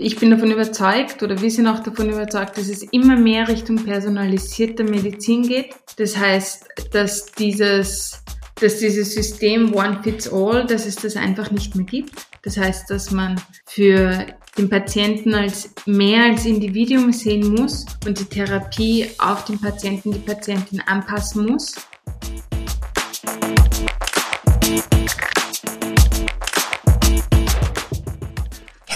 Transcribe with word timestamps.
Ich 0.00 0.16
bin 0.16 0.30
davon 0.30 0.52
überzeugt 0.52 1.24
oder 1.24 1.42
wir 1.42 1.50
sind 1.50 1.66
auch 1.66 1.80
davon 1.80 2.08
überzeugt, 2.08 2.56
dass 2.56 2.68
es 2.68 2.84
immer 2.84 3.16
mehr 3.16 3.48
Richtung 3.48 3.84
personalisierte 3.84 4.84
Medizin 4.84 5.42
geht. 5.42 5.74
Das 5.96 6.16
heißt, 6.16 6.68
dass 6.92 7.32
dieses, 7.32 8.22
dass 8.60 8.78
dieses 8.78 9.12
System 9.12 9.74
One 9.74 9.98
Fits 10.04 10.32
All, 10.32 10.64
dass 10.66 10.86
es 10.86 10.94
das 10.94 11.16
einfach 11.16 11.50
nicht 11.50 11.74
mehr 11.74 11.84
gibt. 11.84 12.12
Das 12.42 12.56
heißt, 12.56 12.88
dass 12.88 13.10
man 13.10 13.40
für 13.66 14.24
den 14.56 14.68
Patienten 14.68 15.34
als 15.34 15.74
mehr 15.84 16.30
als 16.30 16.46
Individuum 16.46 17.12
sehen 17.12 17.52
muss 17.54 17.84
und 18.06 18.20
die 18.20 18.24
Therapie 18.24 19.08
auf 19.18 19.46
den 19.46 19.60
Patienten, 19.60 20.12
die 20.12 20.20
Patientin 20.20 20.80
anpassen 20.86 21.44
muss. 21.46 21.74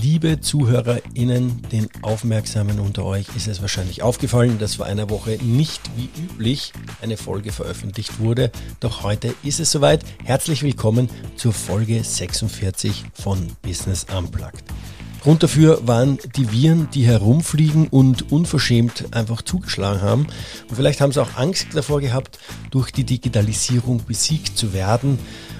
Liebe 0.00 0.40
ZuhörerInnen, 0.40 1.62
den 1.72 1.88
Aufmerksamen 2.00 2.80
unter 2.80 3.04
euch 3.04 3.26
ist 3.36 3.48
es 3.48 3.60
wahrscheinlich 3.60 4.02
aufgefallen, 4.02 4.58
dass 4.58 4.76
vor 4.76 4.86
einer 4.86 5.10
Woche 5.10 5.38
nicht 5.42 5.82
wie 5.96 6.08
üblich 6.22 6.72
eine 7.02 7.16
Folge 7.16 7.52
veröffentlicht 7.52 8.18
wurde. 8.18 8.50
Doch 8.80 9.02
heute 9.02 9.34
ist 9.42 9.60
es 9.60 9.70
soweit. 9.70 10.04
Herzlich 10.24 10.62
willkommen 10.62 11.10
zur 11.36 11.52
Folge 11.52 12.02
46 12.02 13.04
von 13.12 13.46
Business 13.62 14.06
Unplugged. 14.16 14.64
Grund 15.22 15.42
dafür 15.42 15.86
waren 15.86 16.18
die 16.36 16.50
Viren, 16.50 16.88
die 16.94 17.04
herumfliegen 17.04 17.88
und 17.88 18.32
unverschämt 18.32 19.14
einfach 19.14 19.42
zugeschlagen 19.42 20.00
haben. 20.00 20.26
Und 20.68 20.76
vielleicht 20.76 21.00
haben 21.00 21.12
sie 21.12 21.20
auch 21.20 21.36
Angst 21.36 21.68
davor 21.74 22.00
gehabt, 22.00 22.38
durch 22.70 22.90
die 22.90 23.04
Digitalisierung 23.04 24.02
besiegt 24.06 24.56
zu 24.56 24.72
werden 24.72 25.18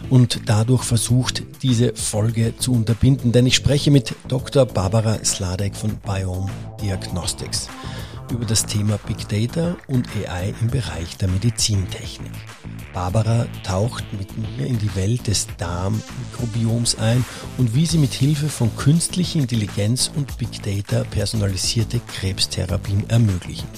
und 0.08 0.40
dadurch 0.46 0.82
versucht, 0.82 1.42
diese 1.62 1.94
Folge 1.94 2.54
zu 2.58 2.72
unterbinden. 2.72 3.32
Denn 3.32 3.46
ich 3.46 3.54
spreche 3.54 3.90
mit 3.90 4.14
Dr. 4.28 4.64
Barbara 4.64 5.22
Sladek 5.24 5.76
von 5.76 5.96
Biome 5.96 6.50
Diagnostics 6.80 7.68
über 8.30 8.44
das 8.44 8.66
Thema 8.66 8.98
Big 9.06 9.28
Data 9.28 9.76
und 9.86 10.08
AI 10.16 10.54
im 10.60 10.68
Bereich 10.68 11.16
der 11.16 11.28
Medizintechnik. 11.28 12.32
Barbara 12.92 13.46
taucht 13.64 14.04
mit 14.12 14.28
mir 14.36 14.66
in 14.66 14.78
die 14.78 14.94
Welt 14.94 15.26
des 15.26 15.46
Darmmikrobioms 15.58 16.98
ein 16.98 17.24
und 17.58 17.74
wie 17.74 17.86
sie 17.86 17.98
mit 17.98 18.12
Hilfe 18.12 18.48
von 18.48 18.74
künstlicher 18.76 19.38
Intelligenz 19.38 20.10
und 20.14 20.38
Big 20.38 20.62
Data 20.62 21.04
personalisierte 21.04 22.00
Krebstherapien 22.00 23.08
ermöglichen. 23.08 23.68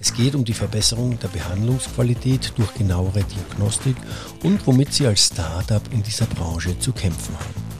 Es 0.00 0.12
geht 0.12 0.34
um 0.34 0.44
die 0.44 0.54
Verbesserung 0.54 1.18
der 1.20 1.28
Behandlungsqualität 1.28 2.52
durch 2.56 2.74
genauere 2.74 3.22
Diagnostik 3.22 3.96
und 4.42 4.66
womit 4.66 4.92
Sie 4.92 5.06
als 5.06 5.26
Startup 5.26 5.82
in 5.92 6.02
dieser 6.02 6.26
Branche 6.26 6.78
zu 6.78 6.92
kämpfen 6.92 7.34
haben. 7.34 7.71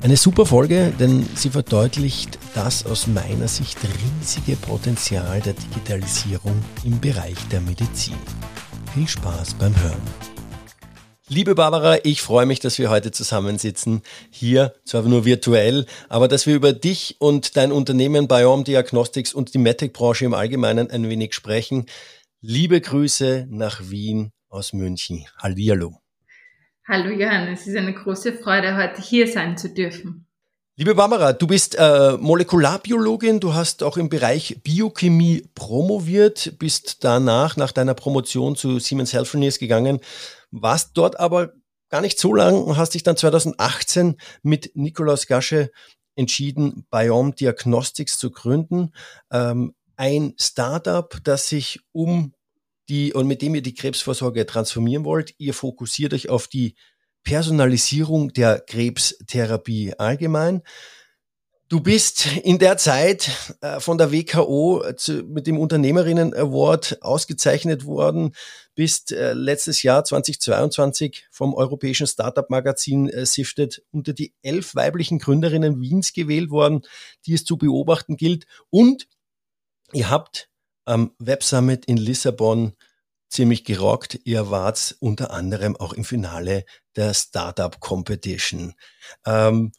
Eine 0.00 0.16
super 0.16 0.46
Folge, 0.46 0.92
denn 1.00 1.26
sie 1.34 1.50
verdeutlicht 1.50 2.38
das 2.54 2.86
aus 2.86 3.08
meiner 3.08 3.48
Sicht 3.48 3.78
riesige 3.82 4.54
Potenzial 4.54 5.40
der 5.40 5.54
Digitalisierung 5.54 6.54
im 6.84 7.00
Bereich 7.00 7.36
der 7.50 7.60
Medizin. 7.60 8.14
Viel 8.94 9.08
Spaß 9.08 9.54
beim 9.54 9.74
Hören. 9.82 10.00
Liebe 11.26 11.56
Barbara, 11.56 11.98
ich 12.04 12.22
freue 12.22 12.46
mich, 12.46 12.60
dass 12.60 12.78
wir 12.78 12.90
heute 12.90 13.10
zusammensitzen, 13.10 14.02
hier, 14.30 14.72
zwar 14.84 15.02
nur 15.02 15.24
virtuell, 15.24 15.84
aber 16.08 16.28
dass 16.28 16.46
wir 16.46 16.54
über 16.54 16.72
dich 16.72 17.16
und 17.18 17.56
dein 17.56 17.72
Unternehmen 17.72 18.28
Biome 18.28 18.62
Diagnostics 18.62 19.34
und 19.34 19.52
die 19.52 19.58
MedTech-Branche 19.58 20.26
im 20.26 20.32
Allgemeinen 20.32 20.90
ein 20.92 21.08
wenig 21.10 21.34
sprechen. 21.34 21.86
Liebe 22.40 22.80
Grüße 22.80 23.48
nach 23.50 23.90
Wien 23.90 24.30
aus 24.48 24.72
München. 24.72 25.26
Hallihallo. 25.38 25.98
Hallo 26.90 27.10
Johann, 27.10 27.48
es 27.48 27.66
ist 27.66 27.76
eine 27.76 27.92
große 27.92 28.32
Freude, 28.32 28.74
heute 28.74 29.02
hier 29.02 29.28
sein 29.28 29.58
zu 29.58 29.68
dürfen. 29.68 30.26
Liebe 30.78 30.94
Barbara, 30.94 31.34
du 31.34 31.46
bist 31.46 31.76
äh, 31.78 32.16
Molekularbiologin, 32.16 33.40
du 33.40 33.52
hast 33.52 33.82
auch 33.82 33.98
im 33.98 34.08
Bereich 34.08 34.62
Biochemie 34.62 35.46
promoviert, 35.54 36.54
bist 36.58 37.04
danach 37.04 37.58
nach 37.58 37.72
deiner 37.72 37.92
Promotion 37.92 38.56
zu 38.56 38.78
Siemens 38.78 39.12
Healthineers 39.12 39.58
gegangen, 39.58 40.00
warst 40.50 40.92
dort 40.94 41.20
aber 41.20 41.52
gar 41.90 42.00
nicht 42.00 42.18
so 42.18 42.32
lang 42.32 42.54
und 42.62 42.78
hast 42.78 42.94
dich 42.94 43.02
dann 43.02 43.18
2018 43.18 44.16
mit 44.42 44.74
Nikolaus 44.74 45.26
Gasche 45.26 45.70
entschieden, 46.16 46.86
Biome 46.90 47.32
Diagnostics 47.32 48.16
zu 48.16 48.30
gründen. 48.30 48.92
Ähm, 49.30 49.74
ein 49.98 50.32
Startup, 50.38 51.14
das 51.22 51.50
sich 51.50 51.80
um 51.92 52.32
die 52.88 53.12
und 53.12 53.26
mit 53.26 53.42
dem 53.42 53.54
ihr 53.54 53.62
die 53.62 53.74
Krebsvorsorge 53.74 54.46
transformieren 54.46 55.04
wollt. 55.04 55.34
Ihr 55.38 55.54
fokussiert 55.54 56.14
euch 56.14 56.28
auf 56.28 56.48
die 56.48 56.74
Personalisierung 57.22 58.32
der 58.32 58.60
Krebstherapie 58.60 59.94
allgemein. 59.98 60.62
Du 61.68 61.80
bist 61.80 62.26
in 62.44 62.58
der 62.58 62.78
Zeit 62.78 63.56
äh, 63.60 63.78
von 63.78 63.98
der 63.98 64.10
WKO 64.10 64.82
mit 65.26 65.46
dem 65.46 65.58
Unternehmerinnen 65.58 66.32
Award 66.32 67.02
ausgezeichnet 67.02 67.84
worden, 67.84 68.34
bist 68.74 69.12
äh, 69.12 69.34
letztes 69.34 69.82
Jahr 69.82 70.02
2022 70.02 71.26
vom 71.30 71.52
europäischen 71.52 72.06
Startup 72.06 72.48
Magazin 72.48 73.10
äh, 73.10 73.26
Sifted 73.26 73.82
unter 73.90 74.14
die 74.14 74.32
elf 74.40 74.74
weiblichen 74.76 75.18
Gründerinnen 75.18 75.78
Wiens 75.82 76.14
gewählt 76.14 76.48
worden, 76.48 76.86
die 77.26 77.34
es 77.34 77.44
zu 77.44 77.58
beobachten 77.58 78.16
gilt. 78.16 78.46
Und 78.70 79.06
ihr 79.92 80.08
habt 80.08 80.48
am 80.88 81.12
Web 81.18 81.44
Summit 81.44 81.84
in 81.84 81.96
Lissabon 81.96 82.72
ziemlich 83.28 83.64
gerockt. 83.64 84.18
Ihr 84.24 84.50
wart 84.50 84.96
unter 85.00 85.30
anderem 85.30 85.76
auch 85.76 85.92
im 85.92 86.04
Finale 86.04 86.64
der 86.96 87.14
Startup 87.14 87.78
Competition. 87.78 88.74
Ähm, 89.26 89.72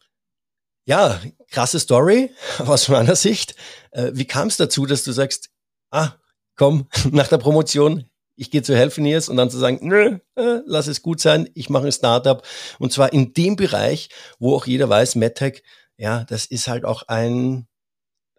ja, 0.85 1.19
krasse 1.49 1.79
Story 1.79 2.31
aus 2.59 2.87
meiner 2.87 3.15
Sicht. 3.15 3.55
Äh, 3.91 4.11
wie 4.13 4.25
kam 4.25 4.47
es 4.47 4.57
dazu, 4.57 4.85
dass 4.85 5.03
du 5.03 5.11
sagst, 5.11 5.49
ah, 5.91 6.13
komm, 6.55 6.87
nach 7.11 7.27
der 7.27 7.37
Promotion, 7.37 8.05
ich 8.35 8.51
gehe 8.51 8.61
zu 8.61 8.75
Healthineers 8.75 9.29
und 9.29 9.37
dann 9.37 9.49
zu 9.49 9.57
sagen, 9.57 9.79
nö, 9.81 10.19
äh, 10.35 10.61
lass 10.65 10.87
es 10.87 11.01
gut 11.01 11.19
sein, 11.19 11.49
ich 11.55 11.69
mache 11.69 11.87
ein 11.87 11.91
Startup. 11.91 12.45
Und 12.77 12.93
zwar 12.93 13.11
in 13.13 13.33
dem 13.33 13.55
Bereich, 13.55 14.09
wo 14.39 14.55
auch 14.55 14.65
jeder 14.65 14.89
weiß, 14.89 15.15
MedTech, 15.15 15.63
ja, 15.97 16.23
das 16.23 16.45
ist 16.45 16.67
halt 16.67 16.85
auch 16.85 17.03
ein, 17.07 17.67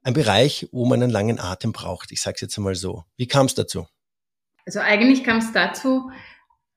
ein 0.03 0.15
Bereich, 0.15 0.69
wo 0.73 0.87
man 0.87 1.03
einen 1.03 1.13
langen 1.13 1.39
Atem 1.39 1.73
braucht. 1.73 2.13
Ich 2.13 2.21
sage 2.21 2.37
es 2.37 2.41
jetzt 2.41 2.59
einmal 2.59 2.75
so. 2.75 3.05
Wie 3.17 3.27
kam 3.27 3.47
es 3.47 3.55
dazu? 3.55 3.87
Also 4.67 4.81
eigentlich 4.81 5.25
kam 5.25 5.39
es 5.39 5.53
dazu, 5.53 6.11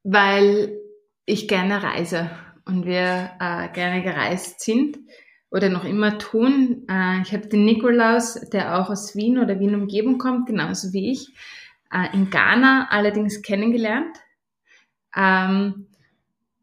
weil 0.03 0.78
ich 1.25 1.47
gerne 1.47 1.84
reise 1.84 2.29
und 2.66 2.85
wir 2.85 3.31
äh, 3.39 3.69
gerne 3.69 4.01
gereist 4.03 4.61
sind 4.61 4.97
oder 5.51 5.69
noch 5.69 5.85
immer 5.85 6.17
tun. 6.17 6.85
Äh, 6.89 7.22
ich 7.22 7.34
habe 7.34 7.47
den 7.47 7.66
Nikolaus, 7.66 8.34
der 8.51 8.79
auch 8.79 8.89
aus 8.89 9.16
Wien 9.16 9.38
oder 9.38 9.59
Wien 9.59 9.75
Umgebung 9.75 10.17
kommt, 10.17 10.47
genauso 10.47 10.91
wie 10.94 11.11
ich, 11.11 11.29
äh, 11.91 12.13
in 12.13 12.29
Ghana 12.29 12.88
allerdings 12.90 13.41
kennengelernt. 13.41 14.17
Ähm, 15.16 15.88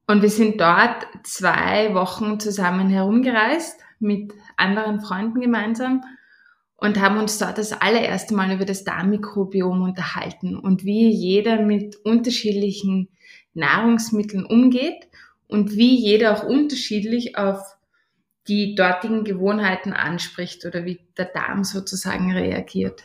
und 0.06 0.22
wir 0.22 0.31
sind 0.31 0.60
dort 0.60 1.06
zwei 1.22 1.94
Wochen 1.94 2.41
zusammen 2.41 2.91
herumgereist 2.91 3.81
mit 4.00 4.34
anderen 4.56 5.00
Freunden 5.00 5.41
gemeinsam 5.41 6.03
und 6.80 7.00
haben 7.00 7.18
uns 7.18 7.38
dort 7.38 7.58
das 7.58 7.72
allererste 7.72 8.34
Mal 8.34 8.52
über 8.52 8.64
das 8.64 8.84
Darmmikrobiom 8.84 9.82
unterhalten 9.82 10.56
und 10.58 10.84
wie 10.84 11.10
jeder 11.10 11.60
mit 11.60 11.96
unterschiedlichen 12.04 13.08
Nahrungsmitteln 13.52 14.47
umgeht 14.47 15.09
und 15.47 15.72
wie 15.72 15.94
jeder 15.94 16.32
auch 16.32 16.44
unterschiedlich 16.44 17.36
auf 17.36 17.77
die 18.48 18.74
dortigen 18.74 19.24
Gewohnheiten 19.24 19.92
anspricht 19.92 20.65
oder 20.65 20.84
wie 20.84 21.00
der 21.18 21.27
Darm 21.27 21.65
sozusagen 21.65 22.32
reagiert. 22.32 23.03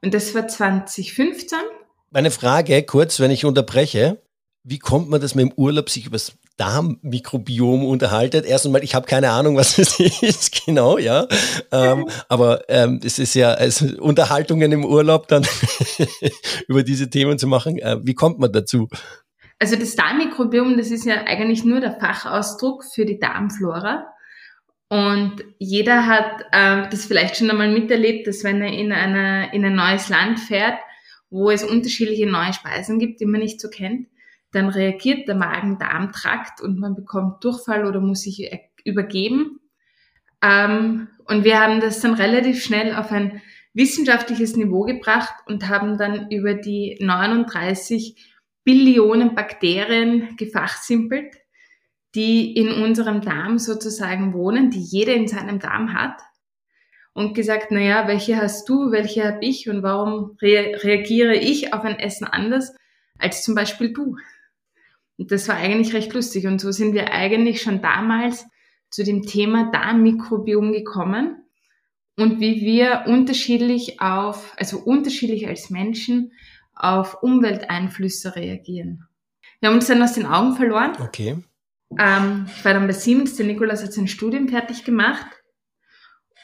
Und 0.00 0.14
das 0.14 0.34
war 0.34 0.46
2015. 0.46 1.58
Meine 2.10 2.30
Frage 2.30 2.82
kurz, 2.84 3.18
wenn 3.18 3.32
ich 3.32 3.44
unterbreche. 3.44 4.22
Wie 4.62 4.78
kommt 4.78 5.08
man, 5.08 5.20
dass 5.20 5.34
man 5.34 5.48
im 5.48 5.52
Urlaub 5.56 5.90
sich 5.90 6.06
über 6.06 6.14
das 6.14 6.36
Darmmikrobiom 6.58 7.86
unterhaltet? 7.86 8.44
Erst 8.44 8.66
einmal, 8.66 8.84
ich 8.84 8.94
habe 8.94 9.06
keine 9.06 9.30
Ahnung, 9.30 9.56
was 9.56 9.78
es 9.78 9.98
ist, 9.98 10.64
genau, 10.64 10.98
ja. 10.98 11.26
Ähm, 11.72 12.08
aber 12.28 12.68
ähm, 12.68 13.00
es 13.02 13.18
ist 13.18 13.34
ja 13.34 13.52
also 13.52 13.86
Unterhaltungen 14.00 14.70
im 14.72 14.84
Urlaub 14.84 15.28
dann 15.28 15.46
über 16.68 16.82
diese 16.82 17.08
Themen 17.08 17.38
zu 17.38 17.46
machen. 17.46 17.78
Äh, 17.78 17.98
wie 18.02 18.14
kommt 18.14 18.38
man 18.38 18.52
dazu? 18.52 18.88
Also 19.58 19.76
das 19.76 19.96
Darmmikrobiom, 19.96 20.76
das 20.76 20.90
ist 20.90 21.06
ja 21.06 21.24
eigentlich 21.26 21.64
nur 21.64 21.80
der 21.80 21.98
Fachausdruck 21.98 22.84
für 22.84 23.06
die 23.06 23.18
Darmflora. 23.18 24.06
Und 24.90 25.36
jeder 25.58 26.06
hat 26.06 26.42
äh, 26.52 26.88
das 26.90 27.06
vielleicht 27.06 27.36
schon 27.36 27.50
einmal 27.50 27.70
miterlebt, 27.70 28.26
dass 28.26 28.44
wenn 28.44 28.62
er 28.62 28.72
in, 28.72 28.92
eine, 28.92 29.52
in 29.54 29.64
ein 29.64 29.74
neues 29.74 30.08
Land 30.08 30.38
fährt 30.38 30.78
wo 31.30 31.50
es 31.50 31.62
unterschiedliche 31.62 32.26
neue 32.26 32.52
Speisen 32.52 32.98
gibt, 32.98 33.20
die 33.20 33.26
man 33.26 33.40
nicht 33.40 33.60
so 33.60 33.68
kennt, 33.68 34.08
dann 34.52 34.68
reagiert 34.68 35.28
der 35.28 35.34
Magen-Darm-Trakt 35.34 36.60
und 36.60 36.78
man 36.78 36.94
bekommt 36.94 37.44
Durchfall 37.44 37.84
oder 37.84 38.00
muss 38.00 38.22
sich 38.22 38.50
übergeben. 38.84 39.60
Ähm, 40.42 41.08
und 41.24 41.44
wir 41.44 41.60
haben 41.60 41.80
das 41.80 42.00
dann 42.00 42.14
relativ 42.14 42.62
schnell 42.62 42.94
auf 42.94 43.12
ein 43.12 43.42
wissenschaftliches 43.74 44.56
Niveau 44.56 44.82
gebracht 44.82 45.34
und 45.46 45.68
haben 45.68 45.98
dann 45.98 46.30
über 46.30 46.54
die 46.54 46.96
39 47.00 48.34
Billionen 48.64 49.34
Bakterien 49.34 50.36
gefachsimpelt, 50.36 51.36
die 52.14 52.56
in 52.56 52.82
unserem 52.82 53.20
Darm 53.20 53.58
sozusagen 53.58 54.32
wohnen, 54.32 54.70
die 54.70 54.80
jeder 54.80 55.14
in 55.14 55.28
seinem 55.28 55.58
Darm 55.58 55.92
hat 55.92 56.20
und 57.12 57.34
gesagt, 57.34 57.70
naja, 57.70 58.06
welche 58.08 58.36
hast 58.36 58.68
du, 58.68 58.90
welche 58.90 59.24
habe 59.24 59.44
ich 59.44 59.68
und 59.68 59.82
warum 59.82 60.36
re 60.40 60.78
reagiere 60.82 61.34
ich 61.34 61.72
auf 61.72 61.84
ein 61.84 61.98
Essen 61.98 62.26
anders 62.26 62.74
als 63.18 63.42
zum 63.42 63.54
Beispiel 63.54 63.92
du? 63.92 64.16
Und 65.18 65.32
das 65.32 65.48
war 65.48 65.56
eigentlich 65.56 65.92
recht 65.94 66.14
lustig 66.14 66.46
und 66.46 66.60
so 66.60 66.70
sind 66.70 66.94
wir 66.94 67.12
eigentlich 67.12 67.60
schon 67.60 67.82
damals 67.82 68.46
zu 68.88 69.04
dem 69.04 69.22
Thema 69.22 69.70
Darmmikrobiom 69.70 70.72
gekommen 70.72 71.42
und 72.16 72.40
wie 72.40 72.62
wir 72.62 73.04
unterschiedlich 73.06 74.00
auf, 74.00 74.54
also 74.56 74.78
unterschiedlich 74.78 75.46
als 75.46 75.70
Menschen 75.70 76.32
auf 76.74 77.22
Umwelteinflüsse 77.22 78.36
reagieren. 78.36 79.08
Wir 79.60 79.68
haben 79.68 79.76
uns 79.76 79.88
dann 79.88 80.02
aus 80.02 80.14
den 80.14 80.26
Augen 80.26 80.54
verloren. 80.54 80.92
Okay. 81.00 81.42
Ähm, 81.98 82.46
ich 82.54 82.64
war 82.64 82.74
dann 82.74 82.86
bei 82.86 82.92
Siemens, 82.92 83.36
der 83.36 83.46
Nikolaus 83.46 83.82
hat 83.82 83.92
sein 83.92 84.08
Studium 84.08 84.48
fertig 84.48 84.84
gemacht 84.84 85.26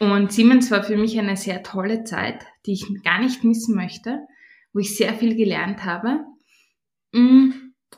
und 0.00 0.32
Siemens 0.32 0.70
war 0.70 0.82
für 0.82 0.96
mich 0.96 1.18
eine 1.18 1.36
sehr 1.36 1.62
tolle 1.62 2.04
Zeit, 2.04 2.44
die 2.66 2.72
ich 2.72 2.86
gar 3.04 3.20
nicht 3.20 3.44
missen 3.44 3.74
möchte, 3.74 4.20
wo 4.72 4.80
ich 4.80 4.96
sehr 4.96 5.14
viel 5.14 5.36
gelernt 5.36 5.84
habe. 5.84 6.24
Mm, 7.12 7.50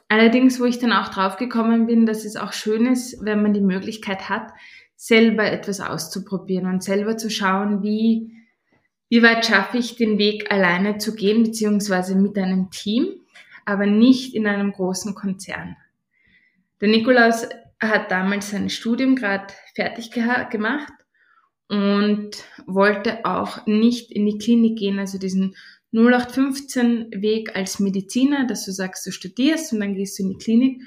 allerdings, 0.08 0.60
wo 0.60 0.64
ich 0.64 0.78
dann 0.78 0.92
auch 0.92 1.08
draufgekommen 1.08 1.86
bin, 1.86 2.06
dass 2.06 2.24
es 2.24 2.36
auch 2.36 2.52
schön 2.52 2.86
ist, 2.86 3.24
wenn 3.24 3.42
man 3.42 3.52
die 3.52 3.60
Möglichkeit 3.60 4.28
hat, 4.28 4.52
selber 4.96 5.44
etwas 5.44 5.80
auszuprobieren 5.80 6.66
und 6.66 6.82
selber 6.82 7.16
zu 7.16 7.30
schauen, 7.30 7.82
wie, 7.82 8.32
wie 9.08 9.22
weit 9.22 9.44
schaffe 9.44 9.78
ich 9.78 9.96
den 9.96 10.18
Weg 10.18 10.50
alleine 10.50 10.98
zu 10.98 11.14
gehen, 11.14 11.42
beziehungsweise 11.42 12.14
mit 12.14 12.38
einem 12.38 12.70
Team, 12.70 13.06
aber 13.64 13.86
nicht 13.86 14.34
in 14.34 14.46
einem 14.46 14.72
großen 14.72 15.14
Konzern. 15.14 15.76
Der 16.80 16.88
Nikolaus 16.88 17.48
hat 17.80 18.10
damals 18.10 18.50
sein 18.50 18.70
Studium 18.70 19.16
gerade 19.16 19.52
fertig 19.74 20.10
gemacht 20.10 20.92
und 21.68 22.30
wollte 22.66 23.24
auch 23.24 23.66
nicht 23.66 24.12
in 24.12 24.24
die 24.24 24.38
Klinik 24.38 24.78
gehen, 24.78 24.98
also 24.98 25.18
diesen 25.18 25.56
0815 25.96 27.22
Weg 27.22 27.56
als 27.56 27.80
Mediziner, 27.80 28.46
dass 28.46 28.66
du 28.66 28.72
sagst, 28.72 29.06
du 29.06 29.10
studierst 29.10 29.72
und 29.72 29.80
dann 29.80 29.94
gehst 29.94 30.18
du 30.18 30.24
in 30.24 30.30
die 30.30 30.38
Klinik. 30.38 30.82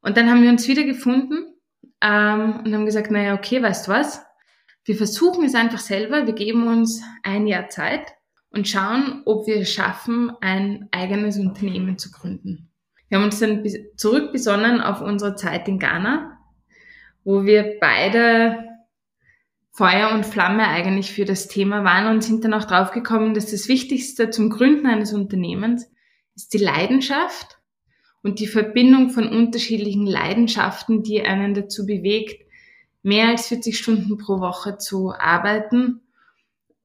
Und 0.00 0.16
dann 0.16 0.30
haben 0.30 0.42
wir 0.42 0.50
uns 0.50 0.68
wieder 0.68 0.84
gefunden 0.84 1.54
ähm, 2.00 2.60
und 2.64 2.72
haben 2.72 2.86
gesagt, 2.86 3.10
naja, 3.10 3.34
okay, 3.34 3.62
weißt 3.62 3.88
du 3.88 3.92
was? 3.92 4.22
Wir 4.84 4.96
versuchen 4.96 5.44
es 5.44 5.54
einfach 5.54 5.78
selber, 5.78 6.26
wir 6.26 6.34
geben 6.34 6.66
uns 6.66 7.02
ein 7.22 7.46
Jahr 7.46 7.68
Zeit 7.68 8.06
und 8.50 8.68
schauen, 8.68 9.22
ob 9.24 9.46
wir 9.46 9.56
es 9.58 9.72
schaffen, 9.72 10.32
ein 10.40 10.88
eigenes 10.90 11.38
Unternehmen 11.38 11.98
zu 11.98 12.10
gründen. 12.10 12.70
Wir 13.08 13.18
haben 13.18 13.24
uns 13.24 13.40
dann 13.40 13.64
zurückbesonnen 13.96 14.80
auf 14.80 15.00
unsere 15.00 15.36
Zeit 15.36 15.68
in 15.68 15.78
Ghana, 15.78 16.38
wo 17.24 17.44
wir 17.44 17.76
beide 17.80 18.71
Feuer 19.72 20.10
und 20.12 20.26
Flamme 20.26 20.68
eigentlich 20.68 21.12
für 21.12 21.24
das 21.24 21.48
Thema 21.48 21.82
waren 21.82 22.14
und 22.14 22.22
sind 22.22 22.44
dann 22.44 22.52
auch 22.52 22.64
draufgekommen, 22.64 23.32
dass 23.32 23.50
das 23.50 23.68
Wichtigste 23.68 24.28
zum 24.30 24.50
Gründen 24.50 24.86
eines 24.86 25.14
Unternehmens 25.14 25.90
ist 26.34 26.52
die 26.52 26.58
Leidenschaft 26.58 27.58
und 28.22 28.38
die 28.38 28.46
Verbindung 28.46 29.10
von 29.10 29.28
unterschiedlichen 29.28 30.06
Leidenschaften, 30.06 31.02
die 31.02 31.22
einen 31.22 31.54
dazu 31.54 31.86
bewegt, 31.86 32.46
mehr 33.02 33.28
als 33.28 33.48
40 33.48 33.76
Stunden 33.78 34.18
pro 34.18 34.40
Woche 34.40 34.78
zu 34.78 35.12
arbeiten 35.12 36.02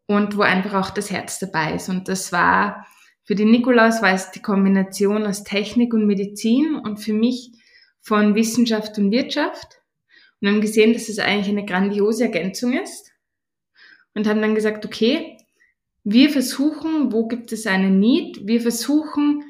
und 0.08 0.38
wo 0.38 0.42
einfach 0.42 0.74
auch 0.74 0.90
das 0.90 1.12
Herz 1.12 1.40
dabei 1.40 1.74
ist. 1.74 1.90
Und 1.90 2.08
das 2.08 2.32
war 2.32 2.88
für 3.28 3.36
den 3.36 3.52
Nikolaus 3.52 4.02
war 4.02 4.14
es 4.14 4.32
die 4.32 4.42
Kombination 4.42 5.26
aus 5.26 5.44
Technik 5.44 5.94
und 5.94 6.08
Medizin 6.08 6.76
und 6.76 6.98
für 6.98 7.12
mich 7.12 7.52
von 8.00 8.36
Wissenschaft 8.36 8.98
und 8.98 9.12
Wirtschaft 9.12 9.77
und 10.42 10.48
haben 10.48 10.62
gesehen, 10.62 10.94
dass 10.94 11.10
es 11.10 11.20
eigentlich 11.20 11.50
eine 11.50 11.66
grandiose 11.66 12.26
Ergänzung 12.26 12.74
ist 12.74 13.12
und 14.14 14.28
haben 14.28 14.42
dann 14.42 14.56
gesagt, 14.56 14.86
okay, 14.86 15.38
wir 16.04 16.30
versuchen, 16.30 17.12
wo 17.12 17.28
gibt 17.28 17.52
es 17.52 17.68
einen 17.68 18.00
Need? 18.00 18.48
Wir 18.48 18.62
versuchen, 18.62 19.44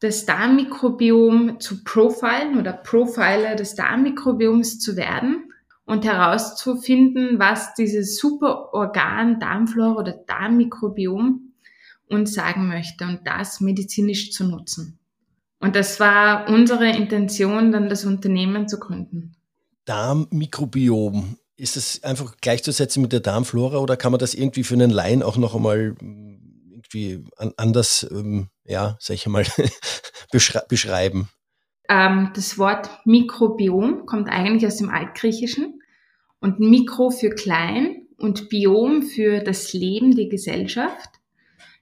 das 0.00 0.26
Darmmikrobiom 0.26 1.60
zu 1.60 1.82
profilen 1.84 2.58
oder 2.58 2.72
Profiler 2.72 3.56
des 3.56 3.74
Darmmikrobioms 3.74 4.78
zu 4.78 4.96
werden 4.96 5.52
und 5.84 6.04
herauszufinden, 6.04 7.38
was 7.38 7.74
dieses 7.74 8.16
Superorgan 8.18 9.40
Darmflora 9.40 10.00
oder 10.00 10.12
Darmmikrobiom 10.12 11.52
uns 12.08 12.32
sagen 12.32 12.68
möchte 12.68 13.04
und 13.04 13.20
das 13.24 13.60
medizinisch 13.60 14.30
zu 14.30 14.44
nutzen. 14.44 14.98
Und 15.60 15.74
das 15.74 15.98
war 15.98 16.48
unsere 16.48 16.88
Intention, 16.88 17.72
dann 17.72 17.88
das 17.88 18.04
Unternehmen 18.04 18.68
zu 18.68 18.78
gründen. 18.78 19.34
Darmmikrobiom, 19.88 21.38
ist 21.56 21.76
es 21.76 22.04
einfach 22.04 22.36
gleichzusetzen 22.40 23.02
mit 23.02 23.12
der 23.12 23.20
Darmflora 23.20 23.78
oder 23.78 23.96
kann 23.96 24.12
man 24.12 24.18
das 24.18 24.34
irgendwie 24.34 24.62
für 24.62 24.74
einen 24.74 24.90
Laien 24.90 25.22
auch 25.22 25.36
noch 25.36 25.54
einmal 25.54 25.96
hm, 25.98 26.72
irgendwie 26.72 27.24
anders, 27.56 28.06
ähm, 28.10 28.48
ja, 28.64 28.96
sag 29.00 29.14
ich 29.14 29.26
mal, 29.26 29.44
beschreiben? 30.68 31.28
Ähm, 31.88 32.30
das 32.34 32.58
Wort 32.58 32.90
Mikrobiom 33.04 34.06
kommt 34.06 34.28
eigentlich 34.28 34.66
aus 34.66 34.76
dem 34.76 34.90
Altgriechischen 34.90 35.80
und 36.40 36.60
Mikro 36.60 37.10
für 37.10 37.30
klein 37.30 38.06
und 38.18 38.48
Biom 38.48 39.02
für 39.02 39.40
das 39.40 39.72
Leben, 39.72 40.14
die 40.14 40.28
Gesellschaft. 40.28 41.10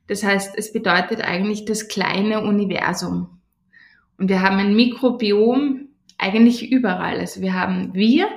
Das 0.06 0.22
heißt, 0.22 0.54
es 0.56 0.72
bedeutet 0.72 1.20
eigentlich 1.20 1.64
das 1.64 1.88
kleine 1.88 2.42
Universum. 2.42 3.40
Und 4.16 4.28
wir 4.28 4.40
haben 4.40 4.58
ein 4.58 4.76
Mikrobiom 4.76 5.85
eigentlich 6.18 6.70
überall. 6.70 7.18
Also 7.18 7.40
wir 7.40 7.54
haben 7.54 7.94
wir 7.94 8.28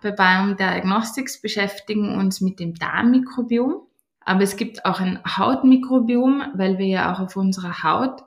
bei 0.00 0.10
Biome 0.12 0.56
Diagnostics 0.56 1.40
beschäftigen 1.40 2.16
uns 2.16 2.40
mit 2.40 2.60
dem 2.60 2.74
Darmmikrobiom, 2.74 3.82
aber 4.20 4.42
es 4.42 4.56
gibt 4.56 4.84
auch 4.84 5.00
ein 5.00 5.20
Hautmikrobiom, 5.24 6.52
weil 6.54 6.78
wir 6.78 6.86
ja 6.86 7.12
auch 7.12 7.20
auf 7.20 7.36
unserer 7.36 7.82
Haut 7.82 8.22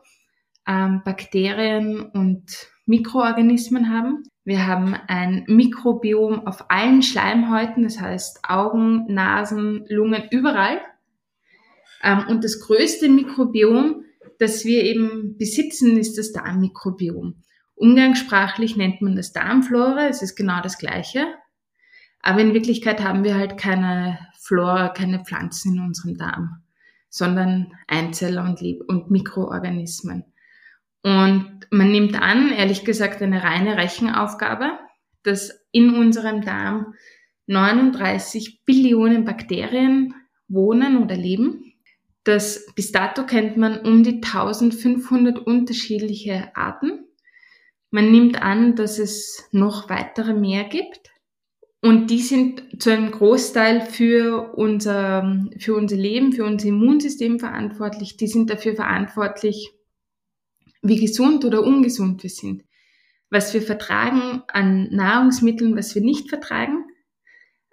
ähm, 0.68 1.01
Bakterien 1.06 2.01
und 2.01 2.44
Mikroorganismen 2.86 3.89
haben. 3.89 4.24
Wir 4.43 4.65
haben 4.67 4.96
ein 5.08 5.46
Mikrobiom 5.48 6.48
auf 6.48 6.70
allen 6.70 7.03
Schleimhäuten, 7.03 7.84
das 7.84 8.00
heißt 8.00 8.41
Augen, 8.48 9.05
Nasen, 9.13 9.86
Lungen, 9.88 10.24
überall. 10.31 10.81
Ähm, 12.03 12.25
und 12.27 12.43
das 12.43 12.60
größte 12.60 13.08
Mikrobiom, 13.08 14.03
das 14.39 14.65
wir 14.65 14.84
eben 14.84 15.38
besitzen, 15.38 15.98
ist 15.98 16.17
das 16.17 16.31
Darmmikrobiom. 16.31 17.36
Umgangssprachlich 17.81 18.77
nennt 18.77 19.01
man 19.01 19.15
das 19.15 19.33
Darmflora, 19.33 20.07
es 20.07 20.21
ist 20.21 20.35
genau 20.35 20.61
das 20.61 20.77
Gleiche. 20.77 21.25
Aber 22.19 22.39
in 22.39 22.53
Wirklichkeit 22.53 23.03
haben 23.03 23.23
wir 23.23 23.33
halt 23.33 23.57
keine 23.57 24.19
Flora, 24.39 24.89
keine 24.89 25.25
Pflanzen 25.25 25.73
in 25.73 25.81
unserem 25.81 26.15
Darm, 26.15 26.61
sondern 27.09 27.73
Einzeller 27.88 28.43
und, 28.43 28.61
und 28.88 29.09
Mikroorganismen. 29.09 30.25
Und 31.01 31.61
man 31.71 31.91
nimmt 31.91 32.21
an, 32.21 32.51
ehrlich 32.51 32.85
gesagt, 32.85 33.19
eine 33.23 33.41
reine 33.41 33.77
Rechenaufgabe, 33.77 34.77
dass 35.23 35.65
in 35.71 35.95
unserem 35.95 36.41
Darm 36.41 36.93
39 37.47 38.63
Billionen 38.63 39.25
Bakterien 39.25 40.13
wohnen 40.47 41.01
oder 41.01 41.15
leben. 41.15 41.73
Das, 42.25 42.67
bis 42.75 42.91
dato 42.91 43.25
kennt 43.25 43.57
man 43.57 43.79
um 43.79 44.03
die 44.03 44.21
1500 44.21 45.39
unterschiedliche 45.39 46.55
Arten. 46.55 47.07
Man 47.91 48.10
nimmt 48.10 48.41
an, 48.41 48.75
dass 48.75 49.00
es 49.00 49.48
noch 49.51 49.89
weitere 49.89 50.33
mehr 50.33 50.63
gibt. 50.63 51.12
Und 51.81 52.10
die 52.10 52.21
sind 52.21 52.81
zu 52.81 52.91
einem 52.91 53.12
Großteil 53.12 53.81
für 53.81 54.53
unser, 54.53 55.45
für 55.60 55.75
unser 55.75 55.98
Leben, 55.98 56.31
für 56.31 56.45
unser 56.45 56.69
Immunsystem 56.69 57.39
verantwortlich. 57.39 58.17
Die 58.17 58.27
sind 58.27 58.50
dafür 58.50 58.75
verantwortlich, 58.75 59.71
wie 60.81 61.00
gesund 61.00 61.43
oder 61.43 61.63
ungesund 61.63 62.24
wir 62.24 62.29
sind. 62.29 62.63
Was 63.29 63.53
wir 63.53 63.62
vertragen 63.62 64.43
an 64.48 64.89
Nahrungsmitteln, 64.91 65.75
was 65.75 65.93
wir 65.93 66.01
nicht 66.01 66.29
vertragen. 66.29 66.86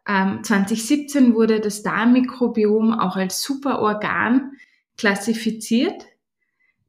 Ähm, 0.07 0.43
2017 0.43 1.35
wurde 1.35 1.61
das 1.61 1.83
Darmmikrobiom 1.83 2.99
auch 2.99 3.17
als 3.17 3.43
Superorgan 3.43 4.53
klassifiziert. 4.97 6.07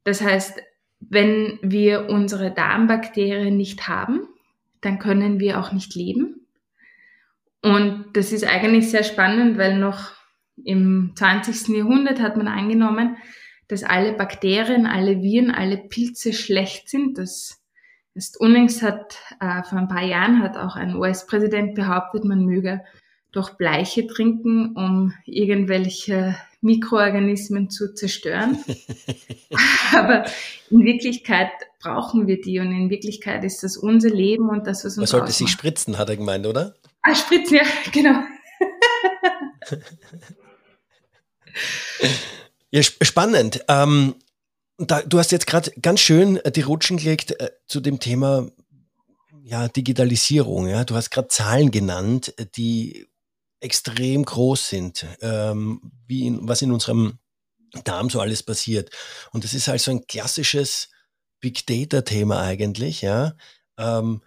Das 0.06 0.22
heißt, 0.22 0.62
wenn 1.10 1.60
wir 1.62 2.10
unsere 2.10 2.52
Darmbakterien 2.52 3.58
nicht 3.58 3.88
haben, 3.88 4.28
dann 4.82 5.00
können 5.00 5.40
wir 5.40 5.60
auch 5.60 5.72
nicht 5.72 5.96
leben. 5.96 6.48
Und 7.62 8.06
das 8.14 8.32
ist 8.32 8.46
eigentlich 8.46 8.90
sehr 8.90 9.04
spannend, 9.04 9.58
weil 9.58 9.78
noch 9.78 10.12
im 10.64 11.12
20. 11.16 11.76
Jahrhundert 11.76 12.20
hat 12.20 12.38
man 12.38 12.48
angenommen, 12.48 13.18
dass 13.68 13.84
alle 13.84 14.14
Bakterien, 14.14 14.86
alle 14.86 15.22
Viren, 15.22 15.52
alle 15.52 15.78
Pilze 15.78 16.34
schlecht 16.34 16.90
sind. 16.90 17.18
Das 17.18 17.62
ist 18.14 18.40
unlängst 18.40 18.82
hat, 18.82 19.18
äh, 19.40 19.64
vor 19.64 19.78
ein 19.78 19.88
paar 19.88 20.04
Jahren 20.04 20.42
hat 20.42 20.58
auch 20.58 20.76
ein 20.76 20.96
US-Präsident 20.96 21.76
behauptet, 21.76 22.24
man 22.24 22.46
möge 22.46 22.82
doch 23.32 23.58
Bleiche 23.58 24.08
trinken, 24.08 24.76
um 24.76 25.14
irgendwelche 25.26 26.36
Mikroorganismen 26.62 27.70
zu 27.70 27.94
zerstören. 27.94 28.64
Aber 29.94 30.26
in 30.70 30.84
Wirklichkeit 30.84 31.50
brauchen 31.82 32.28
wir 32.28 32.42
die 32.42 32.60
und 32.60 32.72
in 32.72 32.90
Wirklichkeit 32.90 33.44
ist 33.44 33.64
das 33.64 33.78
unser 33.78 34.10
Leben 34.10 34.50
und 34.50 34.68
das, 34.68 34.80
was 34.80 34.98
uns 34.98 34.98
Man 34.98 35.08
sollte 35.08 35.32
sich 35.32 35.50
spritzen, 35.50 35.98
hat 35.98 36.10
er 36.10 36.18
gemeint, 36.18 36.46
oder? 36.46 36.76
Ah, 37.02 37.16
spritzen, 37.16 37.58
ja, 37.58 37.64
genau. 37.92 38.22
ja, 42.72 42.84
spannend. 42.84 43.64
Ähm, 43.68 44.16
da, 44.78 45.02
du 45.02 45.20
hast 45.20 45.32
jetzt 45.32 45.48
gerade 45.48 45.72
ganz 45.82 46.00
schön 46.02 46.38
äh, 46.38 46.52
die 46.52 46.62
Rutschen 46.62 46.98
gelegt 46.98 47.40
äh, 47.40 47.52
zu 47.68 47.80
dem 47.80 48.00
Thema 48.00 48.50
ja, 49.44 49.68
Digitalisierung. 49.68 50.68
Ja? 50.68 50.84
Du 50.84 50.96
hast 50.96 51.10
gerade 51.10 51.28
Zahlen 51.30 51.72
genannt, 51.72 52.34
äh, 52.38 52.46
die 52.56 53.08
extrem 53.60 54.24
groß 54.24 54.70
sind, 54.70 55.06
ähm, 55.22 55.92
wie 56.08 56.28
in, 56.28 56.48
was 56.48 56.62
in 56.62 56.72
unserem 56.72 57.20
Darm 57.84 58.10
so 58.10 58.20
alles 58.20 58.44
passiert. 58.44 58.90
Und 59.32 59.44
das 59.44 59.54
ist 59.54 59.70
also 59.70 59.92
ein 59.92 60.08
klassisches 60.08 60.90
Big 61.40 61.66
Data-Thema 61.68 62.42
eigentlich. 62.42 63.02
Ja? 63.02 63.36
Ähm, 63.78 64.22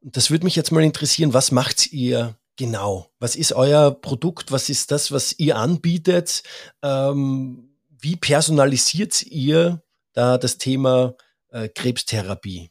das 0.00 0.30
würde 0.30 0.44
mich 0.44 0.56
jetzt 0.56 0.72
mal 0.72 0.82
interessieren, 0.82 1.34
was 1.34 1.50
macht 1.50 1.92
ihr 1.92 2.36
genau? 2.56 3.10
Was 3.18 3.36
ist 3.36 3.52
euer 3.52 3.90
Produkt? 3.90 4.52
Was 4.52 4.68
ist 4.68 4.90
das, 4.90 5.12
was 5.12 5.38
ihr 5.38 5.56
anbietet? 5.56 6.42
Ähm, 6.82 7.76
wie 8.00 8.16
personalisiert 8.16 9.22
ihr 9.22 9.82
da 10.12 10.38
das 10.38 10.58
Thema 10.58 11.14
äh, 11.50 11.68
Krebstherapie? 11.68 12.70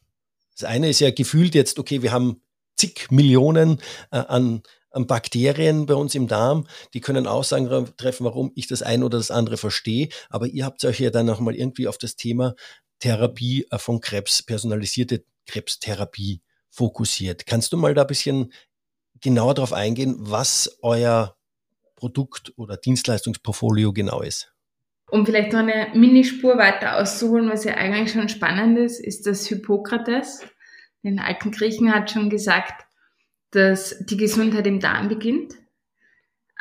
Das 0.53 0.63
eine 0.63 0.89
ist 0.89 0.99
ja 0.99 1.11
gefühlt 1.11 1.53
jetzt, 1.53 1.79
okay, 1.79 2.01
wir 2.01 2.11
haben 2.11 2.41
zig 2.75 3.11
Millionen 3.11 3.81
äh, 4.11 4.17
an 4.17 4.63
Bakterien 5.05 5.85
bei 5.85 5.93
uns 5.93 6.15
im 6.15 6.27
Darm, 6.27 6.65
die 6.93 7.01
können 7.01 7.27
Aussagen 7.27 7.69
treffen, 7.97 8.25
warum 8.25 8.51
ich 8.55 8.67
das 8.67 8.81
eine 8.81 9.05
oder 9.05 9.17
das 9.17 9.29
andere 9.29 9.57
verstehe. 9.57 10.09
Aber 10.29 10.47
ihr 10.47 10.65
habt 10.65 10.83
euch 10.85 10.99
ja 10.99 11.09
dann 11.09 11.25
nochmal 11.25 11.55
irgendwie 11.55 11.87
auf 11.87 11.97
das 11.97 12.15
Thema 12.15 12.55
Therapie 12.99 13.67
äh, 13.69 13.77
von 13.77 14.01
Krebs, 14.01 14.41
personalisierte 14.43 15.23
Krebstherapie 15.45 16.41
fokussiert. 16.69 17.45
Kannst 17.45 17.73
du 17.73 17.77
mal 17.77 17.93
da 17.93 18.01
ein 18.01 18.07
bisschen 18.07 18.51
genauer 19.21 19.53
darauf 19.53 19.73
eingehen, 19.73 20.15
was 20.17 20.79
euer 20.81 21.35
Produkt- 21.95 22.53
oder 22.57 22.77
Dienstleistungsportfolio 22.77 23.93
genau 23.93 24.21
ist? 24.21 24.53
Um 25.09 25.25
vielleicht 25.25 25.53
noch 25.53 25.59
eine 25.59 25.89
Minispur 25.93 26.57
weiter 26.57 26.97
auszuholen, 26.97 27.49
was 27.49 27.63
ja 27.63 27.75
eigentlich 27.75 28.11
schon 28.11 28.29
spannend 28.29 28.77
ist, 28.77 28.99
ist 28.99 29.25
das 29.25 29.47
Hippokrates. 29.47 30.41
Den 31.03 31.19
alten 31.19 31.51
Griechen 31.51 31.93
hat 31.93 32.11
schon 32.11 32.29
gesagt, 32.29 32.86
dass 33.51 33.97
die 34.05 34.17
Gesundheit 34.17 34.67
im 34.67 34.79
Darm 34.79 35.07
beginnt. 35.07 35.55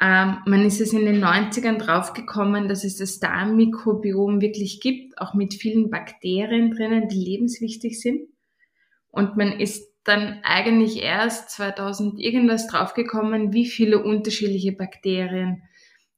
Ähm, 0.01 0.39
man 0.47 0.65
ist 0.67 0.81
es 0.81 0.93
in 0.93 1.07
den 1.07 1.25
90ern 1.25 1.79
draufgekommen, 1.79 2.69
dass 2.69 2.85
es 2.85 2.97
das 2.97 3.19
Darmmikrobiom 3.19 4.41
wirklich 4.41 4.81
gibt, 4.81 5.19
auch 5.19 5.35
mit 5.35 5.55
vielen 5.55 5.91
Bakterien 5.91 6.71
drinnen, 6.71 7.09
die 7.09 7.25
lebenswichtig 7.25 8.01
sind. 8.01 8.29
Und 9.09 9.37
man 9.37 9.59
ist 9.59 9.91
dann 10.05 10.41
eigentlich 10.43 11.03
erst 11.03 11.51
2000 11.51 12.21
irgendwas 12.21 12.67
draufgekommen, 12.67 13.53
wie 13.53 13.67
viele 13.67 14.03
unterschiedliche 14.03 14.73
Bakterien 14.73 15.63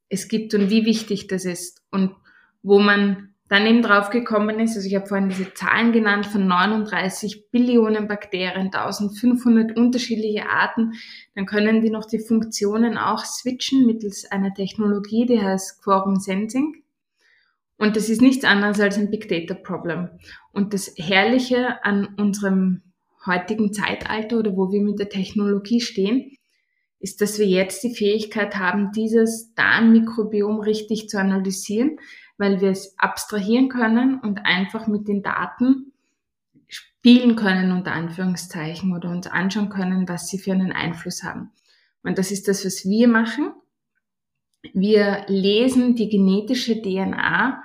es 0.09 0.29
gibt 0.29 0.55
und 0.55 0.71
wie 0.71 0.85
wichtig 0.85 1.29
das 1.29 1.45
ist. 1.45 1.83
Und 1.91 2.15
wo 2.63 2.81
man 2.81 3.35
dann 3.49 3.67
eben 3.67 3.83
drauf 3.83 4.11
gekommen 4.11 4.61
ist, 4.61 4.76
also 4.76 4.87
ich 4.87 4.95
habe 4.95 5.07
vorhin 5.07 5.31
diese 5.31 5.55
Zahlen 5.55 5.93
genannt 5.93 6.26
von 6.26 6.47
39 6.47 7.50
Billionen 7.50 8.07
Bakterien, 8.07 8.67
1500 8.67 9.76
unterschiedliche 9.76 10.50
Arten, 10.50 10.93
dann 11.35 11.47
können 11.47 11.81
die 11.81 11.90
noch 11.90 12.05
die 12.05 12.19
Funktionen 12.19 12.99
auch 12.99 13.25
switchen 13.25 13.87
mittels 13.87 14.31
einer 14.31 14.52
Technologie, 14.52 15.25
die 15.25 15.40
heißt 15.40 15.83
Quorum 15.83 16.17
Sensing. 16.17 16.83
Und 17.78 17.97
das 17.97 18.11
ist 18.11 18.21
nichts 18.21 18.45
anderes 18.45 18.81
als 18.81 18.99
ein 18.99 19.11
Big 19.11 19.28
Data 19.28 19.55
Problem. 19.55 20.11
Und 20.52 20.75
das 20.75 20.93
Herrliche 20.97 21.83
an 21.85 22.09
unserem 22.19 22.83
heutigen 23.25 23.73
Zeitalter 23.73 24.38
oder 24.38 24.57
wo 24.57 24.73
wir 24.73 24.83
mit 24.83 24.99
der 24.99 25.09
Technologie 25.09 25.81
stehen, 25.81 26.33
ist, 27.00 27.21
dass 27.21 27.38
wir 27.38 27.47
jetzt 27.47 27.85
die 27.85 27.95
Fähigkeit 27.95 28.57
haben, 28.57 28.90
dieses 28.93 29.55
Darmmikrobiom 29.55 30.61
richtig 30.61 31.09
zu 31.09 31.19
analysieren, 31.19 31.99
weil 32.38 32.61
wir 32.61 32.71
es 32.71 32.99
abstrahieren 32.99 33.68
können 33.68 34.21
und 34.21 34.47
einfach 34.47 34.87
mit 34.87 35.09
den 35.09 35.23
Daten 35.23 35.92
spielen 36.68 37.37
können, 37.37 37.73
unter 37.73 37.92
Anführungszeichen, 37.92 38.95
oder 38.95 39.11
uns 39.11 39.26
anschauen 39.26 39.68
können, 39.68 40.09
was 40.09 40.28
sie 40.28 40.38
für 40.38 40.52
einen 40.52 40.73
Einfluss 40.73 41.23
haben. 41.23 41.50
Und 42.02 42.16
das 42.18 42.30
ist 42.30 42.49
das, 42.49 42.64
was 42.64 42.85
wir 42.85 43.09
machen. 43.09 43.52
Wir 44.73 45.25
lesen 45.26 45.95
die 45.95 46.09
genetische 46.09 46.80
DNA 46.80 47.62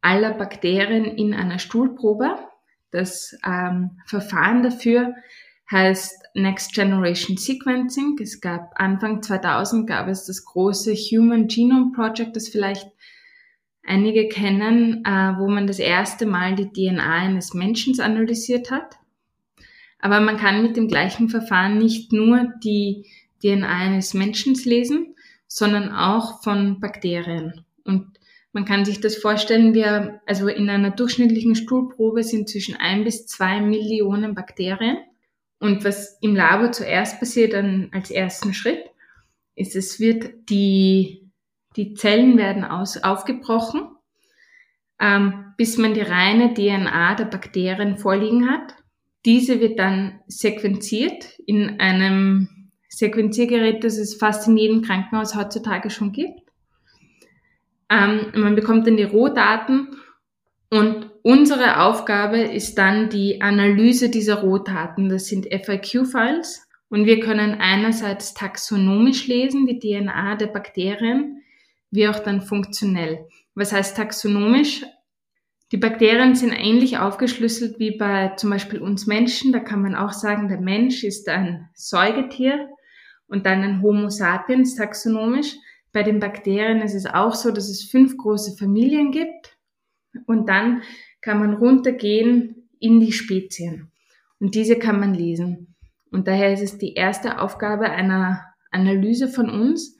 aller 0.00 0.32
Bakterien 0.32 1.04
in 1.04 1.34
einer 1.34 1.58
Stuhlprobe. 1.58 2.38
Das 2.90 3.36
ähm, 3.44 4.00
Verfahren 4.06 4.62
dafür 4.62 5.14
heißt 5.70 6.22
Next 6.34 6.74
Generation 6.74 7.36
Sequencing. 7.36 8.18
Es 8.20 8.40
gab 8.40 8.72
Anfang 8.76 9.22
2000 9.22 9.86
gab 9.86 10.08
es 10.08 10.26
das 10.26 10.44
große 10.44 10.94
Human 10.94 11.46
Genome 11.46 11.92
Project, 11.92 12.34
das 12.34 12.48
vielleicht 12.48 12.88
einige 13.82 14.28
kennen, 14.28 15.04
äh, 15.04 15.38
wo 15.38 15.48
man 15.48 15.66
das 15.66 15.78
erste 15.78 16.26
Mal 16.26 16.54
die 16.54 16.72
DNA 16.72 17.02
eines 17.02 17.54
Menschen 17.54 17.98
analysiert 18.00 18.70
hat. 18.70 18.96
Aber 19.98 20.20
man 20.20 20.36
kann 20.36 20.62
mit 20.62 20.76
dem 20.76 20.88
gleichen 20.88 21.28
Verfahren 21.28 21.78
nicht 21.78 22.12
nur 22.12 22.52
die 22.64 23.06
DNA 23.42 23.68
eines 23.68 24.14
Menschen 24.14 24.54
lesen, 24.54 25.14
sondern 25.46 25.92
auch 25.92 26.42
von 26.42 26.80
Bakterien. 26.80 27.64
Und 27.84 28.06
man 28.52 28.64
kann 28.64 28.84
sich 28.84 29.00
das 29.00 29.16
vorstellen, 29.16 29.74
wir, 29.74 30.20
also 30.26 30.48
in 30.48 30.68
einer 30.68 30.90
durchschnittlichen 30.90 31.54
Stuhlprobe 31.54 32.24
sind 32.24 32.48
zwischen 32.48 32.76
ein 32.76 33.04
bis 33.04 33.26
zwei 33.26 33.60
Millionen 33.60 34.34
Bakterien. 34.34 34.98
Und 35.58 35.84
was 35.84 36.18
im 36.20 36.34
Labor 36.34 36.72
zuerst 36.72 37.20
passiert, 37.20 37.52
dann 37.52 37.90
als 37.92 38.10
ersten 38.10 38.54
Schritt, 38.54 38.84
ist, 39.54 39.76
es 39.76 40.00
wird 40.00 40.48
die 40.48 41.29
die 41.76 41.94
Zellen 41.94 42.36
werden 42.36 42.64
aus, 42.64 43.02
aufgebrochen, 43.02 43.82
ähm, 45.00 45.54
bis 45.56 45.78
man 45.78 45.94
die 45.94 46.00
reine 46.00 46.54
DNA 46.54 47.14
der 47.14 47.26
Bakterien 47.26 47.96
vorliegen 47.96 48.50
hat. 48.50 48.74
Diese 49.24 49.60
wird 49.60 49.78
dann 49.78 50.20
sequenziert 50.26 51.38
in 51.46 51.78
einem 51.80 52.70
Sequenziergerät, 52.88 53.84
das 53.84 53.98
es 53.98 54.16
fast 54.16 54.48
in 54.48 54.56
jedem 54.56 54.82
Krankenhaus 54.82 55.36
heutzutage 55.36 55.90
schon 55.90 56.12
gibt. 56.12 56.40
Ähm, 57.88 58.32
man 58.34 58.54
bekommt 58.54 58.86
dann 58.86 58.96
die 58.96 59.04
Rohdaten 59.04 59.96
und 60.70 61.10
unsere 61.22 61.80
Aufgabe 61.80 62.38
ist 62.38 62.76
dann 62.78 63.08
die 63.10 63.40
Analyse 63.42 64.10
dieser 64.10 64.40
Rohdaten. 64.40 65.08
Das 65.08 65.26
sind 65.26 65.46
FAQ-Files 65.46 66.68
und 66.88 67.06
wir 67.06 67.20
können 67.20 67.60
einerseits 67.60 68.34
taxonomisch 68.34 69.26
lesen, 69.26 69.66
die 69.66 69.78
DNA 69.78 70.36
der 70.36 70.46
Bakterien, 70.48 71.39
wie 71.90 72.08
auch 72.08 72.18
dann 72.18 72.42
funktionell. 72.42 73.26
Was 73.54 73.72
heißt 73.72 73.96
taxonomisch? 73.96 74.84
Die 75.72 75.76
Bakterien 75.76 76.34
sind 76.34 76.52
ähnlich 76.52 76.98
aufgeschlüsselt 76.98 77.78
wie 77.78 77.96
bei 77.96 78.32
zum 78.36 78.50
Beispiel 78.50 78.80
uns 78.80 79.06
Menschen. 79.06 79.52
Da 79.52 79.60
kann 79.60 79.82
man 79.82 79.94
auch 79.94 80.12
sagen, 80.12 80.48
der 80.48 80.60
Mensch 80.60 81.04
ist 81.04 81.28
ein 81.28 81.68
Säugetier 81.74 82.68
und 83.28 83.46
dann 83.46 83.62
ein 83.62 83.82
Homo 83.82 84.08
sapiens 84.08 84.74
taxonomisch. 84.74 85.54
Bei 85.92 86.02
den 86.02 86.18
Bakterien 86.18 86.82
ist 86.82 86.94
es 86.94 87.06
auch 87.06 87.34
so, 87.34 87.50
dass 87.50 87.68
es 87.68 87.84
fünf 87.84 88.16
große 88.16 88.56
Familien 88.56 89.12
gibt 89.12 89.56
und 90.26 90.48
dann 90.48 90.82
kann 91.20 91.38
man 91.38 91.54
runtergehen 91.54 92.68
in 92.80 93.00
die 93.00 93.12
Spezien 93.12 93.92
und 94.40 94.54
diese 94.54 94.78
kann 94.78 94.98
man 94.98 95.14
lesen. 95.14 95.76
Und 96.10 96.26
daher 96.26 96.52
ist 96.52 96.62
es 96.62 96.78
die 96.78 96.94
erste 96.94 97.38
Aufgabe 97.40 97.90
einer 97.90 98.44
Analyse 98.72 99.28
von 99.28 99.48
uns, 99.48 99.96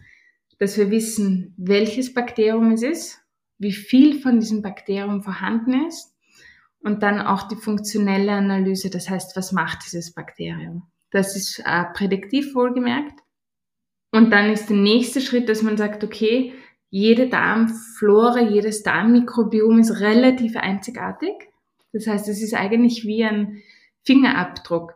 dass 0.60 0.76
wir 0.76 0.90
wissen, 0.90 1.54
welches 1.56 2.12
Bakterium 2.14 2.70
es 2.70 2.82
ist, 2.82 3.18
wie 3.58 3.72
viel 3.72 4.20
von 4.20 4.38
diesem 4.38 4.62
Bakterium 4.62 5.22
vorhanden 5.22 5.86
ist 5.86 6.14
und 6.82 7.02
dann 7.02 7.20
auch 7.20 7.48
die 7.48 7.56
funktionelle 7.56 8.32
Analyse, 8.32 8.90
das 8.90 9.08
heißt, 9.08 9.36
was 9.36 9.52
macht 9.52 9.84
dieses 9.86 10.12
Bakterium. 10.12 10.84
Das 11.10 11.34
ist 11.34 11.62
äh, 11.64 11.84
prädiktiv 11.94 12.54
wohlgemerkt. 12.54 13.20
Und 14.12 14.30
dann 14.30 14.50
ist 14.50 14.68
der 14.68 14.76
nächste 14.76 15.20
Schritt, 15.20 15.48
dass 15.48 15.62
man 15.62 15.76
sagt, 15.76 16.04
okay, 16.04 16.52
jede 16.90 17.28
Darmflora, 17.28 18.40
jedes 18.40 18.82
Darmmikrobiom 18.82 19.78
ist 19.78 20.00
relativ 20.00 20.56
einzigartig. 20.56 21.32
Das 21.92 22.06
heißt, 22.06 22.28
es 22.28 22.42
ist 22.42 22.54
eigentlich 22.54 23.04
wie 23.04 23.24
ein 23.24 23.62
Fingerabdruck. 24.02 24.94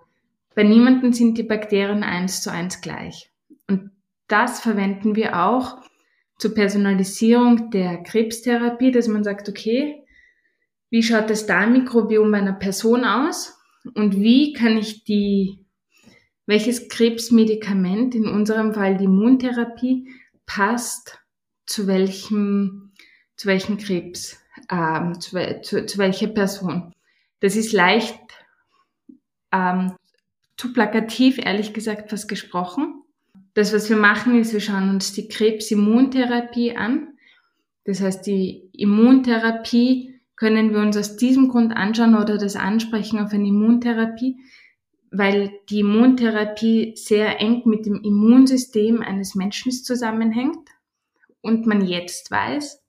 Bei 0.54 0.62
niemanden 0.62 1.12
sind 1.12 1.38
die 1.38 1.42
Bakterien 1.42 2.02
eins 2.02 2.42
zu 2.42 2.50
eins 2.50 2.80
gleich. 2.80 3.30
Und 3.68 3.90
das 4.28 4.60
verwenden 4.60 5.16
wir 5.16 5.44
auch, 5.44 5.78
zur 6.38 6.54
Personalisierung 6.54 7.70
der 7.70 8.02
Krebstherapie, 8.02 8.90
dass 8.90 9.08
man 9.08 9.22
sagt, 9.24 9.48
okay, 9.48 10.04
wie 10.90 11.02
schaut 11.02 11.30
das 11.30 11.46
Darmmikrobiom 11.46 12.32
einer 12.34 12.52
Person 12.52 13.04
aus 13.04 13.58
und 13.94 14.16
wie 14.16 14.52
kann 14.52 14.76
ich 14.76 15.04
die, 15.04 15.64
welches 16.46 16.88
Krebsmedikament, 16.88 18.14
in 18.14 18.26
unserem 18.26 18.74
Fall 18.74 18.96
die 18.96 19.04
Immuntherapie, 19.04 20.08
passt 20.46 21.20
zu 21.66 21.86
welchem, 21.86 22.92
zu 23.36 23.48
welchem 23.48 23.78
Krebs, 23.78 24.38
ähm, 24.70 25.20
zu, 25.20 25.60
zu, 25.62 25.86
zu 25.86 25.98
welcher 25.98 26.28
Person. 26.28 26.92
Das 27.40 27.56
ist 27.56 27.72
leicht 27.72 28.20
ähm, 29.52 29.96
zu 30.56 30.72
plakativ, 30.72 31.38
ehrlich 31.38 31.72
gesagt, 31.72 32.12
was 32.12 32.28
gesprochen. 32.28 33.03
Das, 33.54 33.72
was 33.72 33.88
wir 33.88 33.96
machen, 33.96 34.38
ist, 34.38 34.52
wir 34.52 34.60
schauen 34.60 34.90
uns 34.90 35.12
die 35.12 35.28
Krebsimmuntherapie 35.28 36.76
an. 36.76 37.16
Das 37.84 38.00
heißt, 38.00 38.26
die 38.26 38.68
Immuntherapie 38.72 40.20
können 40.36 40.72
wir 40.72 40.80
uns 40.80 40.96
aus 40.96 41.16
diesem 41.16 41.48
Grund 41.48 41.76
anschauen 41.76 42.16
oder 42.16 42.36
das 42.36 42.56
Ansprechen 42.56 43.20
auf 43.20 43.32
eine 43.32 43.48
Immuntherapie, 43.48 44.38
weil 45.12 45.52
die 45.68 45.80
Immuntherapie 45.80 46.94
sehr 46.96 47.40
eng 47.40 47.62
mit 47.66 47.86
dem 47.86 48.02
Immunsystem 48.02 49.00
eines 49.00 49.36
Menschen 49.36 49.70
zusammenhängt 49.70 50.68
und 51.40 51.66
man 51.66 51.86
jetzt 51.86 52.32
weiß, 52.32 52.82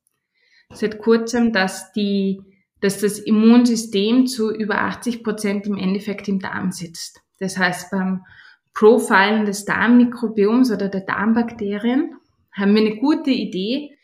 seit 0.73 0.97
kurzem, 0.97 1.53
dass 1.53 1.91
die, 1.91 2.41
dass 2.81 3.01
das 3.01 3.19
Immunsystem 3.19 4.25
zu 4.25 4.51
über 4.51 4.81
80 4.81 5.23
Prozent 5.23 5.67
im 5.67 5.77
Endeffekt 5.77 6.27
im 6.27 6.39
Darm 6.39 6.71
sitzt. 6.71 7.21
Das 7.37 7.57
heißt, 7.59 7.91
beim 7.91 8.25
Profilen 8.75 9.45
des 9.45 9.65
Darmmikrobioms 9.65 10.69
oder 10.69 10.89
der 10.89 11.01
Darmbakterien 11.01 12.13
haben 12.51 12.75
wir 12.75 12.81
eine 12.81 12.97
gute 12.97 13.31
Idee, 13.31 13.97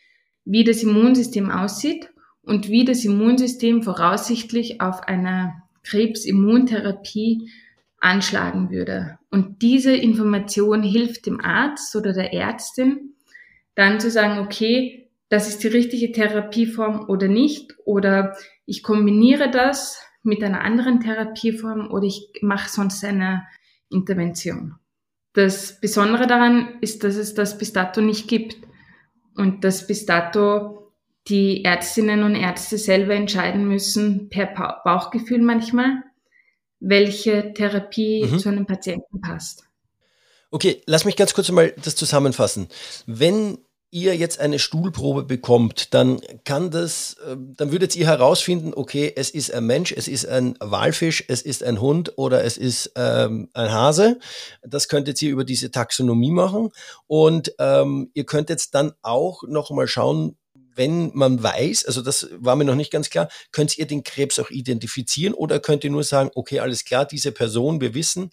wie 0.44 0.64
das 0.64 0.82
Immunsystem 0.82 1.50
aussieht 1.50 2.10
und 2.42 2.68
wie 2.68 2.84
das 2.84 3.04
Immunsystem 3.04 3.82
voraussichtlich 3.82 4.80
auf 4.80 5.02
einer 5.02 5.62
Krebsimmuntherapie 5.84 7.50
anschlagen 8.00 8.70
würde. 8.70 9.18
Und 9.30 9.62
diese 9.62 9.94
Information 9.94 10.82
hilft 10.82 11.26
dem 11.26 11.40
Arzt 11.40 11.94
oder 11.94 12.12
der 12.12 12.32
Ärztin 12.32 13.14
dann 13.74 14.00
zu 14.00 14.10
sagen, 14.10 14.40
okay, 14.40 15.10
das 15.28 15.48
ist 15.48 15.62
die 15.62 15.68
richtige 15.68 16.12
Therapieform 16.12 17.08
oder 17.08 17.28
nicht, 17.28 17.74
oder 17.84 18.36
ich 18.66 18.82
kombiniere 18.82 19.50
das 19.50 20.02
mit 20.22 20.42
einer 20.42 20.62
anderen 20.62 21.00
Therapieform 21.00 21.90
oder 21.90 22.04
ich 22.04 22.28
mache 22.42 22.68
sonst 22.68 23.04
eine 23.04 23.44
Intervention. 23.92 24.74
Das 25.34 25.80
Besondere 25.80 26.26
daran 26.26 26.78
ist, 26.80 27.04
dass 27.04 27.16
es 27.16 27.34
das 27.34 27.56
bis 27.58 27.72
dato 27.72 28.00
nicht 28.00 28.28
gibt 28.28 28.56
und 29.34 29.64
dass 29.64 29.86
bis 29.86 30.04
dato 30.04 30.92
die 31.28 31.64
Ärztinnen 31.64 32.22
und 32.22 32.34
Ärzte 32.34 32.78
selber 32.78 33.14
entscheiden 33.14 33.66
müssen, 33.66 34.28
per 34.28 34.80
Bauchgefühl 34.84 35.40
manchmal, 35.40 36.02
welche 36.80 37.54
Therapie 37.54 38.26
mhm. 38.26 38.38
zu 38.38 38.48
einem 38.48 38.66
Patienten 38.66 39.20
passt. 39.20 39.64
Okay, 40.50 40.82
lass 40.86 41.04
mich 41.04 41.16
ganz 41.16 41.32
kurz 41.32 41.50
mal 41.50 41.72
das 41.82 41.96
zusammenfassen. 41.96 42.68
Wenn 43.06 43.58
ihr 43.92 44.16
jetzt 44.16 44.40
eine 44.40 44.58
Stuhlprobe 44.58 45.22
bekommt, 45.22 45.92
dann 45.94 46.20
kann 46.44 46.70
das, 46.70 47.18
äh, 47.26 47.36
dann 47.38 47.70
würdet 47.70 47.94
ihr 47.94 48.06
herausfinden, 48.06 48.72
okay, 48.74 49.12
es 49.14 49.30
ist 49.30 49.52
ein 49.52 49.66
Mensch, 49.66 49.92
es 49.92 50.08
ist 50.08 50.26
ein 50.26 50.56
Walfisch, 50.60 51.22
es 51.28 51.42
ist 51.42 51.62
ein 51.62 51.80
Hund 51.80 52.14
oder 52.16 52.42
es 52.42 52.56
ist 52.56 52.92
ähm, 52.96 53.50
ein 53.52 53.70
Hase. 53.70 54.18
Das 54.62 54.88
könntet 54.88 55.20
ihr 55.20 55.30
über 55.30 55.44
diese 55.44 55.70
Taxonomie 55.70 56.30
machen. 56.30 56.70
Und 57.06 57.54
ähm, 57.58 58.10
ihr 58.14 58.24
könnt 58.24 58.48
jetzt 58.48 58.74
dann 58.74 58.92
auch 59.02 59.42
nochmal 59.46 59.86
schauen, 59.86 60.38
wenn 60.74 61.10
man 61.12 61.42
weiß, 61.42 61.84
also 61.84 62.00
das 62.00 62.30
war 62.38 62.56
mir 62.56 62.64
noch 62.64 62.74
nicht 62.74 62.90
ganz 62.90 63.10
klar, 63.10 63.28
könnt 63.50 63.76
ihr 63.76 63.86
den 63.86 64.04
Krebs 64.04 64.38
auch 64.38 64.48
identifizieren 64.48 65.34
oder 65.34 65.60
könnt 65.60 65.84
ihr 65.84 65.90
nur 65.90 66.02
sagen, 66.02 66.30
okay, 66.34 66.60
alles 66.60 66.86
klar, 66.86 67.04
diese 67.04 67.30
Person, 67.30 67.82
wir 67.82 67.92
wissen, 67.92 68.30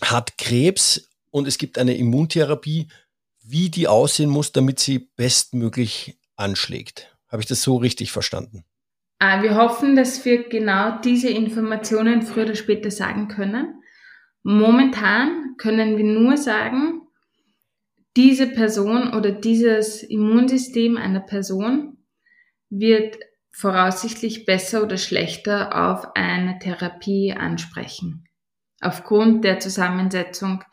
hat 0.00 0.38
Krebs 0.38 1.10
und 1.30 1.46
es 1.46 1.58
gibt 1.58 1.76
eine 1.76 1.94
Immuntherapie, 1.98 2.88
wie 3.50 3.70
die 3.70 3.88
aussehen 3.88 4.30
muss, 4.30 4.52
damit 4.52 4.78
sie 4.78 5.10
bestmöglich 5.16 6.18
anschlägt. 6.36 7.16
Habe 7.28 7.42
ich 7.42 7.48
das 7.48 7.62
so 7.62 7.76
richtig 7.76 8.12
verstanden? 8.12 8.64
Ah, 9.18 9.42
wir 9.42 9.54
hoffen, 9.54 9.96
dass 9.96 10.24
wir 10.24 10.48
genau 10.48 10.98
diese 11.00 11.28
Informationen 11.28 12.22
früher 12.22 12.44
oder 12.44 12.54
später 12.54 12.90
sagen 12.90 13.28
können. 13.28 13.82
Momentan 14.42 15.56
können 15.58 15.98
wir 15.98 16.04
nur 16.04 16.36
sagen, 16.36 17.02
diese 18.16 18.46
Person 18.46 19.12
oder 19.14 19.30
dieses 19.30 20.02
Immunsystem 20.02 20.96
einer 20.96 21.20
Person 21.20 21.98
wird 22.70 23.18
voraussichtlich 23.50 24.46
besser 24.46 24.82
oder 24.82 24.96
schlechter 24.96 25.90
auf 25.90 26.16
eine 26.16 26.58
Therapie 26.58 27.32
ansprechen, 27.32 28.24
aufgrund 28.80 29.44
der 29.44 29.60
Zusammensetzung 29.60 30.64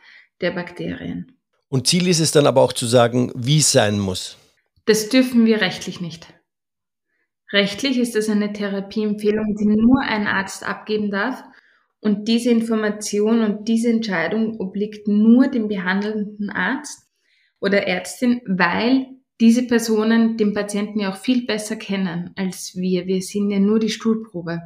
der 0.41 0.51
Bakterien. 0.51 1.36
Und 1.69 1.87
Ziel 1.87 2.07
ist 2.07 2.19
es 2.19 2.31
dann 2.31 2.47
aber 2.47 2.61
auch 2.61 2.73
zu 2.73 2.85
sagen, 2.85 3.31
wie 3.35 3.59
es 3.59 3.71
sein 3.71 3.99
muss. 3.99 4.37
Das 4.85 5.09
dürfen 5.09 5.45
wir 5.45 5.61
rechtlich 5.61 5.99
nicht. 5.99 6.27
Rechtlich 7.51 7.97
ist 7.97 8.15
es 8.15 8.29
eine 8.29 8.53
Therapieempfehlung, 8.53 9.55
die 9.59 9.65
nur 9.65 10.01
ein 10.01 10.27
Arzt 10.27 10.63
abgeben 10.65 11.11
darf. 11.11 11.43
Und 11.99 12.27
diese 12.27 12.51
Information 12.51 13.41
und 13.41 13.67
diese 13.67 13.89
Entscheidung 13.89 14.59
obliegt 14.59 15.07
nur 15.07 15.47
dem 15.47 15.67
behandelnden 15.67 16.49
Arzt 16.49 17.07
oder 17.59 17.87
Ärztin, 17.87 18.41
weil 18.45 19.07
diese 19.39 19.63
Personen 19.63 20.37
den 20.37 20.53
Patienten 20.53 20.99
ja 20.99 21.11
auch 21.11 21.17
viel 21.17 21.45
besser 21.45 21.75
kennen 21.75 22.31
als 22.35 22.75
wir. 22.75 23.07
Wir 23.07 23.21
sind 23.21 23.49
ja 23.49 23.59
nur 23.59 23.79
die 23.79 23.89
Stuhlprobe. 23.89 24.61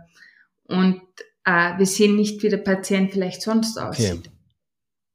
Und 0.64 1.02
äh, 1.46 1.78
wir 1.78 1.86
sehen 1.86 2.16
nicht, 2.16 2.42
wie 2.44 2.50
der 2.50 2.58
Patient 2.58 3.12
vielleicht 3.12 3.42
sonst 3.42 3.78
aussieht. 3.78 4.20
Okay. 4.20 4.31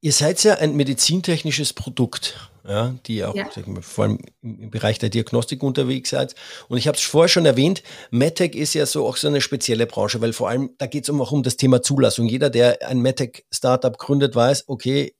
Ihr 0.01 0.11
seid 0.11 0.43
ja 0.43 0.55
ein 0.55 0.75
medizintechnisches 0.75 1.73
Produkt, 1.73 2.51
ja, 2.67 2.95
die 3.07 3.23
auch 3.23 3.33
ja. 3.33 3.47
mal, 3.65 3.81
vor 3.81 4.05
allem 4.05 4.19
im 4.41 4.69
Bereich 4.69 4.99
der 4.99 5.09
Diagnostik 5.09 5.63
unterwegs 5.63 6.11
seid. 6.11 6.35
Und 6.67 6.77
ich 6.77 6.87
habe 6.87 6.97
es 6.97 7.03
vorher 7.03 7.29
schon 7.29 7.45
erwähnt, 7.45 7.81
MedTech 8.11 8.53
ist 8.53 8.75
ja 8.75 8.85
so 8.85 9.07
auch 9.07 9.17
so 9.17 9.27
eine 9.27 9.41
spezielle 9.41 9.87
Branche, 9.87 10.21
weil 10.21 10.33
vor 10.33 10.49
allem 10.49 10.71
da 10.77 10.85
geht 10.85 11.03
es 11.03 11.09
um, 11.09 11.19
auch 11.19 11.31
um 11.31 11.41
das 11.41 11.57
Thema 11.57 11.81
Zulassung. 11.81 12.27
Jeder, 12.27 12.49
der 12.49 12.87
ein 12.87 13.01
MedTech-Startup 13.01 13.97
gründet, 13.97 14.35
weiß, 14.35 14.65
okay, 14.67 15.15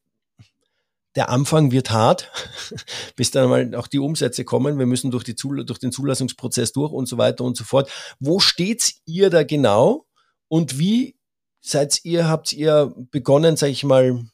der 1.15 1.29
Anfang 1.29 1.71
wird 1.71 1.89
hart, 1.89 2.31
bis 3.15 3.31
dann 3.31 3.49
mal 3.49 3.73
auch 3.75 3.87
die 3.87 3.97
Umsätze 3.97 4.45
kommen. 4.45 4.77
Wir 4.77 4.85
müssen 4.85 5.09
durch, 5.09 5.23
die 5.23 5.35
Zul 5.35 5.65
durch 5.65 5.79
den 5.79 5.91
Zulassungsprozess 5.91 6.71
durch 6.73 6.91
und 6.91 7.07
so 7.07 7.17
weiter 7.17 7.43
und 7.43 7.57
so 7.57 7.63
fort. 7.63 7.89
Wo 8.19 8.39
steht 8.39 8.93
ihr 9.05 9.31
da 9.31 9.43
genau 9.43 10.05
und 10.47 10.77
wie 10.77 11.15
seid 11.59 12.05
ihr, 12.05 12.27
habt 12.27 12.53
ihr 12.53 12.93
begonnen, 13.09 13.57
sage 13.57 13.71
ich 13.71 13.83
mal, 13.83 14.25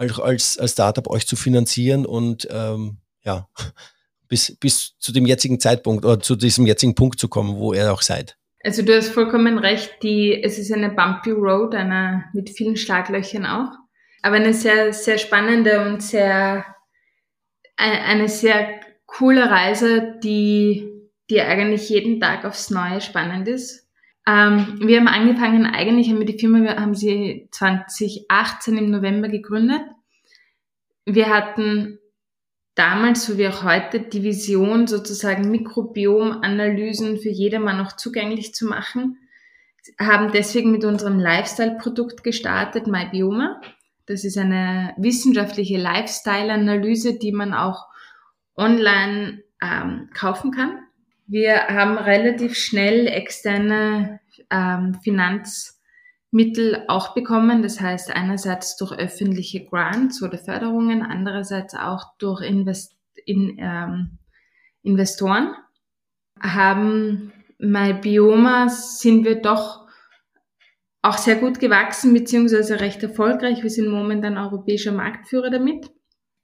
als, 0.00 0.58
als 0.58 0.72
Startup 0.72 1.08
euch 1.08 1.26
zu 1.26 1.36
finanzieren 1.36 2.06
und 2.06 2.48
ähm, 2.50 2.98
ja, 3.22 3.48
bis, 4.28 4.56
bis 4.56 4.96
zu 4.98 5.12
dem 5.12 5.26
jetzigen 5.26 5.60
Zeitpunkt 5.60 6.04
oder 6.04 6.20
zu 6.20 6.36
diesem 6.36 6.66
jetzigen 6.66 6.94
Punkt 6.94 7.18
zu 7.18 7.28
kommen, 7.28 7.56
wo 7.56 7.72
ihr 7.72 7.92
auch 7.92 8.02
seid. 8.02 8.36
Also 8.62 8.82
du 8.82 8.94
hast 8.94 9.08
vollkommen 9.08 9.58
recht, 9.58 10.02
die, 10.02 10.42
es 10.42 10.58
ist 10.58 10.72
eine 10.72 10.90
bumpy 10.90 11.30
road, 11.30 11.74
eine, 11.74 12.24
mit 12.34 12.50
vielen 12.50 12.76
Schlaglöchern 12.76 13.46
auch, 13.46 13.72
aber 14.22 14.36
eine 14.36 14.52
sehr, 14.52 14.92
sehr 14.92 15.18
spannende 15.18 15.86
und 15.86 16.02
sehr, 16.02 16.64
eine 17.76 18.28
sehr 18.28 18.80
coole 19.06 19.50
Reise, 19.50 20.18
die, 20.22 20.86
die 21.30 21.40
eigentlich 21.40 21.88
jeden 21.88 22.20
Tag 22.20 22.44
aufs 22.44 22.70
Neue 22.70 23.00
spannend 23.00 23.48
ist. 23.48 23.89
Ähm, 24.30 24.78
wir 24.80 25.00
haben 25.00 25.08
angefangen, 25.08 25.66
eigentlich 25.66 26.08
haben 26.08 26.20
wir 26.20 26.26
die 26.26 26.38
Firma, 26.38 26.62
wir 26.62 26.76
haben 26.76 26.94
sie 26.94 27.48
2018 27.50 28.78
im 28.78 28.90
November 28.90 29.28
gegründet. 29.28 29.82
Wir 31.04 31.30
hatten 31.30 31.98
damals, 32.76 33.26
so 33.26 33.38
wie 33.38 33.48
auch 33.48 33.64
heute, 33.64 34.00
die 34.00 34.22
Vision, 34.22 34.86
sozusagen 34.86 35.50
Mikrobiomanalysen 35.50 37.18
für 37.18 37.30
jedermann 37.30 37.80
auch 37.80 37.96
zugänglich 37.96 38.54
zu 38.54 38.66
machen. 38.66 39.18
Haben 39.98 40.30
deswegen 40.30 40.70
mit 40.70 40.84
unserem 40.84 41.18
Lifestyle-Produkt 41.18 42.22
gestartet, 42.22 42.86
MyBioma. 42.86 43.60
Das 44.06 44.24
ist 44.24 44.38
eine 44.38 44.94
wissenschaftliche 44.96 45.78
Lifestyle-Analyse, 45.78 47.18
die 47.18 47.32
man 47.32 47.52
auch 47.52 47.86
online 48.56 49.42
ähm, 49.60 50.10
kaufen 50.14 50.52
kann. 50.52 50.78
Wir 51.32 51.68
haben 51.68 51.96
relativ 51.96 52.56
schnell 52.56 53.06
externe 53.06 54.18
ähm, 54.50 54.98
Finanzmittel 55.04 56.82
auch 56.88 57.14
bekommen. 57.14 57.62
Das 57.62 57.80
heißt 57.80 58.10
einerseits 58.10 58.76
durch 58.76 58.90
öffentliche 58.90 59.64
Grants 59.64 60.24
oder 60.24 60.38
Förderungen, 60.38 61.02
andererseits 61.02 61.76
auch 61.76 62.02
durch 62.18 62.42
Invest 62.42 62.96
in, 63.26 63.56
ähm, 63.60 64.18
Investoren. 64.82 65.54
Haben 66.40 67.32
MyBioma 67.60 68.68
sind 68.68 69.24
wir 69.24 69.40
doch 69.40 69.86
auch 71.00 71.16
sehr 71.16 71.36
gut 71.36 71.60
gewachsen 71.60 72.12
beziehungsweise 72.12 72.80
recht 72.80 73.04
erfolgreich. 73.04 73.62
Wir 73.62 73.70
sind 73.70 73.88
momentan 73.88 74.36
europäischer 74.36 74.90
Marktführer 74.90 75.50
damit, 75.50 75.92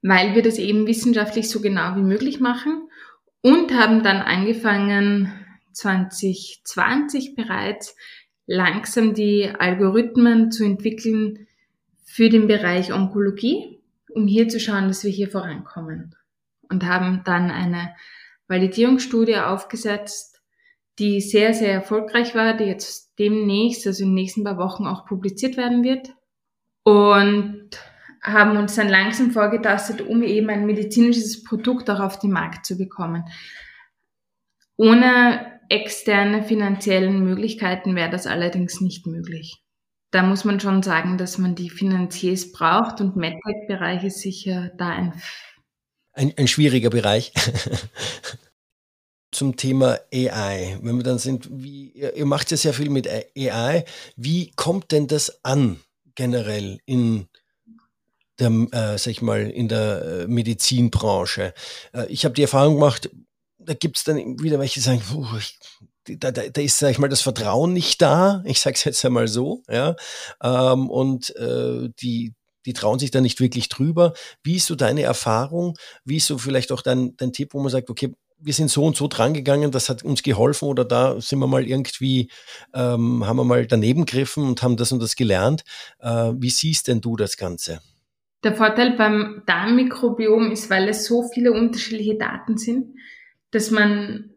weil 0.03 0.37
wir 0.37 0.43
das 0.43 0.59
eben 0.59 0.87
wissenschaftlich 0.87 1.51
so 1.51 1.61
genau 1.61 1.97
wie 1.97 2.03
möglich 2.03 2.39
machen 2.39 2.87
und 3.47 3.73
haben 3.73 4.03
dann 4.03 4.23
angefangen, 4.23 5.33
2020 5.73 7.37
bereits 7.37 7.95
langsam 8.45 9.15
die 9.15 9.49
Algorithmen 9.57 10.51
zu 10.51 10.65
entwickeln 10.65 11.47
für 12.05 12.29
den 12.29 12.49
Bereich 12.49 12.93
Onkologie, 12.93 13.81
um 14.13 14.27
hier 14.27 14.49
zu 14.49 14.59
schauen, 14.59 14.89
dass 14.89 15.05
wir 15.05 15.13
hier 15.13 15.31
vorankommen. 15.31 16.17
Und 16.69 16.85
haben 16.87 17.23
dann 17.25 17.53
eine 17.53 17.95
Validierungsstudie 18.49 19.37
aufgesetzt, 19.37 20.43
die 20.99 21.21
sehr, 21.21 21.55
sehr 21.55 21.73
erfolgreich 21.73 22.35
war, 22.35 22.57
die 22.57 22.65
jetzt 22.65 23.17
demnächst, 23.21 23.87
also 23.87 24.03
in 24.03 24.09
den 24.09 24.15
nächsten 24.15 24.43
paar 24.43 24.59
Wochen 24.59 24.89
auch 24.89 25.07
publiziert 25.07 25.57
werden 25.57 25.85
wird. 25.85 26.09
Und 26.83 27.71
haben 28.27 28.57
uns 28.57 28.75
dann 28.75 28.89
langsam 28.89 29.31
vorgetastet, 29.31 30.01
um 30.03 30.23
eben 30.23 30.51
ein 30.51 30.67
medizinisches 30.67 31.45
Produkt 31.45 31.89
auch 31.89 32.01
auf 32.01 32.19
den 32.19 32.33
Markt 32.33 32.67
zu 32.67 32.77
bekommen. 32.77 33.25
Ohne 34.77 35.61
externe 35.69 36.43
finanziellen 36.43 37.23
Möglichkeiten 37.23 37.95
wäre 37.95 38.11
das 38.11 38.27
allerdings 38.27 38.81
nicht 38.81 39.07
möglich. 39.07 39.63
Da 40.11 40.23
muss 40.23 40.45
man 40.45 40.61
schon 40.61 40.83
sagen, 40.83 41.19
dass 41.19 41.39
man 41.39 41.55
die 41.55 41.71
Finanziers 41.71 42.53
braucht 42.53 43.01
und 43.01 43.17
MedTech-Bereich 43.17 44.05
ist 44.05 44.21
sicher 44.21 44.71
da 44.77 44.89
ein, 44.91 45.21
ein, 46.13 46.33
ein 46.37 46.49
schwieriger 46.49 46.91
Bereich. 46.91 47.33
Zum 49.33 49.57
Thema 49.57 49.99
AI, 50.13 50.79
wenn 50.83 50.97
wir 50.97 51.03
dann 51.03 51.19
sind, 51.19 51.49
wie, 51.51 51.91
ihr 51.91 52.25
macht 52.27 52.51
ja 52.51 52.57
sehr 52.57 52.73
viel 52.73 52.89
mit 52.91 53.09
AI, 53.09 53.85
wie 54.17 54.53
kommt 54.53 54.93
denn 54.93 55.09
das 55.09 55.45
an 55.45 55.81
generell 56.15 56.79
in 56.87 57.29
der, 58.39 58.49
äh, 58.73 58.99
sag 58.99 59.09
ich 59.09 59.23
mal, 59.23 59.51
in 59.51 59.69
der 59.69 60.03
äh, 60.03 60.27
Medizinbranche? 60.27 61.55
Äh, 61.93 62.07
ich 62.07 62.25
habe 62.25 62.35
die 62.35 62.43
Erfahrung 62.43 62.75
gemacht, 62.75 63.11
da 63.59 63.75
gibt 63.75 63.97
es 63.97 64.05
dann 64.05 64.41
wieder 64.41 64.59
welche, 64.59 64.75
die 64.75 64.81
sagen, 64.81 65.01
puh, 65.01 65.27
ich, 65.39 65.59
da, 66.05 66.31
da, 66.31 66.49
da 66.49 66.61
ist, 66.61 66.79
sag 66.79 66.91
ich 66.91 66.99
mal, 66.99 67.09
das 67.09 67.23
Vertrauen 67.23 67.73
nicht 67.73 68.01
da. 68.01 68.43
Ich 68.45 68.61
sage 68.61 68.75
es 68.75 68.85
jetzt 68.85 69.05
einmal 69.05 69.29
so, 69.29 69.63
ja. 69.69 69.97
Ähm, 70.43 70.89
und 70.89 71.35
äh, 71.37 71.89
die, 72.01 72.35
die 72.65 72.73
trauen 72.73 72.99
sich 72.99 73.11
da 73.11 73.21
nicht 73.21 73.41
wirklich 73.41 73.69
drüber. 73.69 74.13
Wie 74.43 74.57
ist 74.57 74.67
so 74.67 74.75
deine 74.75 75.03
Erfahrung? 75.03 75.77
Wie 76.05 76.17
ist 76.17 76.27
so 76.27 76.39
vielleicht 76.39 76.73
auch 76.73 76.83
dein, 76.83 77.17
dein 77.17 77.33
Tipp, 77.33 77.55
wo 77.55 77.61
man 77.61 77.71
sagt, 77.71 77.91
okay, 77.91 78.13
wir 78.39 78.53
sind 78.53 78.71
so 78.71 78.85
und 78.85 78.97
so 78.97 79.09
drangegangen, 79.09 79.71
das 79.71 79.89
hat 79.89 80.03
uns 80.03 80.23
geholfen 80.23 80.69
oder 80.69 80.85
da 80.85 81.21
sind 81.21 81.39
wir 81.39 81.47
mal 81.47 81.67
irgendwie, 81.67 82.31
ähm, 82.75 83.27
haben 83.27 83.37
wir 83.37 83.45
mal 83.45 83.67
daneben 83.67 84.05
gegriffen 84.05 84.47
und 84.47 84.63
haben 84.63 84.77
das 84.77 84.93
und 84.93 85.01
das 85.01 85.17
gelernt. 85.17 85.65
Äh, 86.01 86.33
wie 86.37 86.51
siehst 86.51 86.89
denn 86.89 87.01
du 87.01 87.17
das 87.17 87.37
Ganze? 87.37 87.81
Der 88.47 88.55
Vorteil 88.55 88.93
beim 88.93 89.43
Darmmikrobiom 89.47 90.53
ist, 90.53 90.71
weil 90.71 90.89
es 90.89 91.05
so 91.05 91.25
viele 91.25 91.51
unterschiedliche 91.51 92.17
Daten 92.17 92.57
sind, 92.57 92.95
dass 93.51 93.73
man 93.73 94.31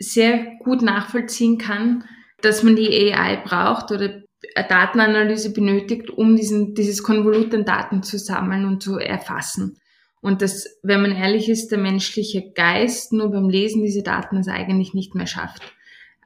sehr 0.00 0.56
gut 0.64 0.82
nachvollziehen 0.82 1.56
kann, 1.56 2.02
dass 2.42 2.64
man 2.64 2.74
die 2.74 2.90
AI 3.14 3.36
braucht 3.44 3.92
oder 3.92 4.24
Datenanalyse 4.56 5.52
benötigt, 5.52 6.10
um 6.10 6.34
diesen, 6.34 6.74
dieses 6.74 7.04
Konvolut 7.04 7.54
an 7.54 7.64
Daten 7.64 8.02
zu 8.02 8.18
sammeln 8.18 8.64
und 8.64 8.82
zu 8.82 8.98
erfassen. 8.98 9.78
Und 10.20 10.42
dass, 10.42 10.80
wenn 10.82 11.02
man 11.02 11.12
ehrlich 11.12 11.48
ist, 11.48 11.68
der 11.68 11.78
menschliche 11.78 12.50
Geist 12.56 13.12
nur 13.12 13.30
beim 13.30 13.48
Lesen 13.48 13.84
dieser 13.84 14.02
Daten 14.02 14.36
es 14.36 14.48
eigentlich 14.48 14.94
nicht 14.94 15.14
mehr 15.14 15.28
schafft. 15.28 15.62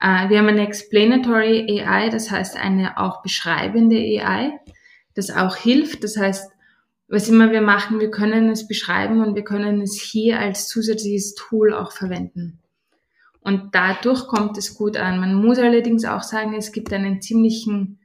Äh, 0.01 0.31
wir 0.31 0.39
haben 0.39 0.49
eine 0.49 0.67
Explanatory 0.67 1.83
AI, 1.83 2.09
das 2.09 2.31
heißt 2.31 2.57
eine 2.57 2.97
auch 2.97 3.21
beschreibende 3.21 3.97
AI, 3.97 4.59
das 5.15 5.31
auch 5.31 5.57
hilft. 5.57 6.05
Das 6.05 6.17
heißt, 6.17 6.53
was 7.09 7.29
immer 7.29 7.51
wir 7.51 7.63
machen, 7.63 8.01
wir 8.01 8.11
können 8.11 8.51
es 8.51 8.69
beschreiben 8.69 9.23
und 9.25 9.35
wir 9.35 9.45
können 9.45 9.81
es 9.81 10.01
hier 10.01 10.39
als 10.39 10.69
zusätzliches 10.69 11.35
Tool 11.35 11.73
auch 11.73 11.93
verwenden. 11.93 12.61
Und 13.41 13.75
dadurch 13.75 14.27
kommt 14.27 14.59
es 14.59 14.75
gut 14.75 14.99
an. 14.99 15.21
Man 15.21 15.35
muss 15.35 15.59
allerdings 15.59 16.05
auch 16.05 16.23
sagen, 16.23 16.55
es 16.55 16.71
gibt 16.71 16.93
einen 16.93 17.23
ziemlichen 17.23 17.99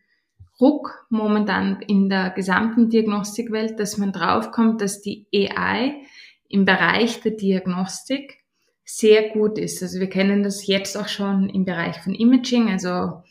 Ruck 0.59 1.05
momentan 1.09 1.81
in 1.81 2.07
der 2.07 2.29
gesamten 2.29 2.89
Diagnostikwelt, 2.89 3.77
dass 3.77 3.97
man 3.97 4.13
draufkommt, 4.13 4.79
dass 4.79 5.01
die 5.01 5.27
AI 5.33 5.95
im 6.47 6.63
Bereich 6.63 7.19
der 7.21 7.31
Diagnostik 7.31 8.43
sehr 8.85 9.31
gut 9.31 9.57
ist. 9.57 9.81
Also 9.81 9.99
wir 9.99 10.09
kennen 10.09 10.43
das 10.43 10.65
jetzt 10.67 10.95
auch 10.97 11.07
schon 11.07 11.49
im 11.49 11.65
Bereich 11.65 11.99
von 11.99 12.13
Imaging, 12.13 12.69
also 12.69 13.23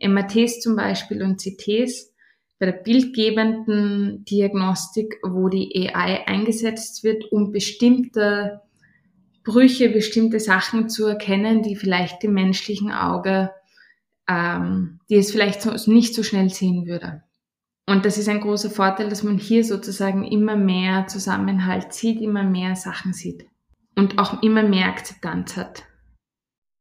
MRTs 0.00 0.60
zum 0.60 0.76
Beispiel 0.76 1.22
und 1.22 1.40
CTs 1.40 2.12
bei 2.58 2.66
der 2.66 2.72
bildgebenden 2.72 4.24
Diagnostik, 4.24 5.18
wo 5.22 5.48
die 5.48 5.92
AI 5.94 6.26
eingesetzt 6.26 7.04
wird, 7.04 7.30
um 7.30 7.52
bestimmte 7.52 8.62
Brüche, 9.44 9.90
bestimmte 9.90 10.40
Sachen 10.40 10.88
zu 10.88 11.06
erkennen, 11.06 11.62
die 11.62 11.76
vielleicht 11.76 12.22
dem 12.22 12.32
menschlichen 12.32 12.92
Auge, 12.92 13.50
ähm, 14.28 15.00
die 15.08 15.16
es 15.16 15.30
vielleicht 15.30 15.62
so, 15.62 15.72
nicht 15.90 16.14
so 16.14 16.22
schnell 16.22 16.50
sehen 16.50 16.86
würde. 16.86 17.22
Und 17.86 18.04
das 18.04 18.18
ist 18.18 18.28
ein 18.28 18.40
großer 18.40 18.70
Vorteil, 18.70 19.08
dass 19.08 19.22
man 19.22 19.38
hier 19.38 19.62
sozusagen 19.62 20.24
immer 20.24 20.56
mehr 20.56 21.06
Zusammenhalt 21.06 21.92
sieht, 21.92 22.20
immer 22.20 22.42
mehr 22.42 22.74
Sachen 22.74 23.12
sieht 23.12 23.46
und 23.94 24.18
auch 24.18 24.42
immer 24.42 24.64
mehr 24.64 24.86
Akzeptanz 24.86 25.56
hat. 25.56 25.84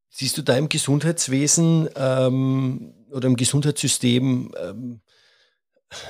Siehst 0.09 0.37
du 0.37 0.41
da 0.41 0.57
im 0.57 0.69
Gesundheitswesen 0.69 1.89
ähm, 1.95 2.93
oder 3.11 3.27
im 3.27 3.35
Gesundheitssystem 3.35 4.51
ähm, 4.59 5.01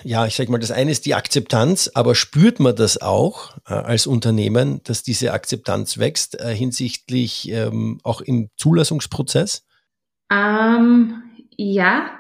ja, 0.04 0.26
ich 0.26 0.36
sage 0.36 0.52
mal, 0.52 0.60
das 0.60 0.72
eine 0.72 0.92
ist 0.92 1.06
die 1.06 1.16
Akzeptanz, 1.16 1.90
aber 1.94 2.16
spürt 2.16 2.60
man 2.60 2.76
das 2.76 3.02
auch 3.02 3.58
äh, 3.68 3.74
als 3.74 4.08
Unternehmen, 4.08 4.82
dass 4.84 5.04
diese 5.04 5.34
Akzeptanz 5.34 5.98
wächst 5.98 6.40
äh, 6.40 6.56
hinsichtlich 6.56 7.50
ähm, 7.52 8.00
auch 8.04 8.22
im 8.22 8.50
Zulassungsprozess? 8.58 9.66
Ähm, 10.32 11.24
ja, 11.58 12.20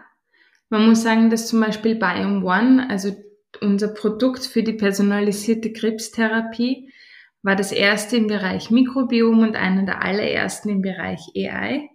man 0.69 0.88
muss 0.89 1.04
sagen, 1.04 1.30
dass 1.30 1.47
zum 1.47 1.60
Beispiel 1.60 1.95
Biome 1.95 2.45
One, 2.45 2.89
also 2.89 3.15
unser 3.62 3.89
Produkt 3.89 4.45
für 4.45 4.63
die 4.63 4.73
personalisierte 4.73 5.71
Krebstherapie, 5.71 6.91
war 7.43 7.56
das 7.56 7.71
erste 7.71 8.17
im 8.17 8.28
Bereich 8.28 8.71
Mikrobiom 8.71 9.39
und 9.39 9.56
einer 9.56 9.84
der 9.84 10.04
allerersten 10.04 10.69
im 10.69 10.82
Bereich 10.82 11.21
AI. 11.36 11.89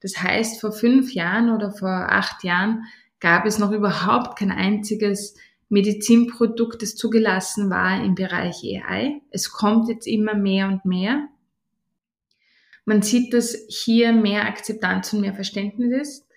Das 0.00 0.20
heißt, 0.20 0.60
vor 0.60 0.72
fünf 0.72 1.12
Jahren 1.12 1.50
oder 1.50 1.70
vor 1.70 1.88
acht 1.88 2.44
Jahren 2.44 2.84
gab 3.20 3.46
es 3.46 3.58
noch 3.58 3.72
überhaupt 3.72 4.38
kein 4.38 4.50
einziges 4.50 5.34
Medizinprodukt, 5.68 6.82
das 6.82 6.96
zugelassen 6.96 7.70
war 7.70 8.02
im 8.02 8.14
Bereich 8.14 8.62
AI. 8.64 9.20
Es 9.30 9.50
kommt 9.50 9.88
jetzt 9.88 10.06
immer 10.06 10.34
mehr 10.34 10.68
und 10.68 10.84
mehr. 10.84 11.28
Man 12.84 13.02
sieht, 13.02 13.34
dass 13.34 13.66
hier 13.68 14.12
mehr 14.12 14.46
Akzeptanz 14.46 15.12
und 15.12 15.20
mehr 15.20 15.34
Verständnis 15.34 15.92
ist. 15.92 16.28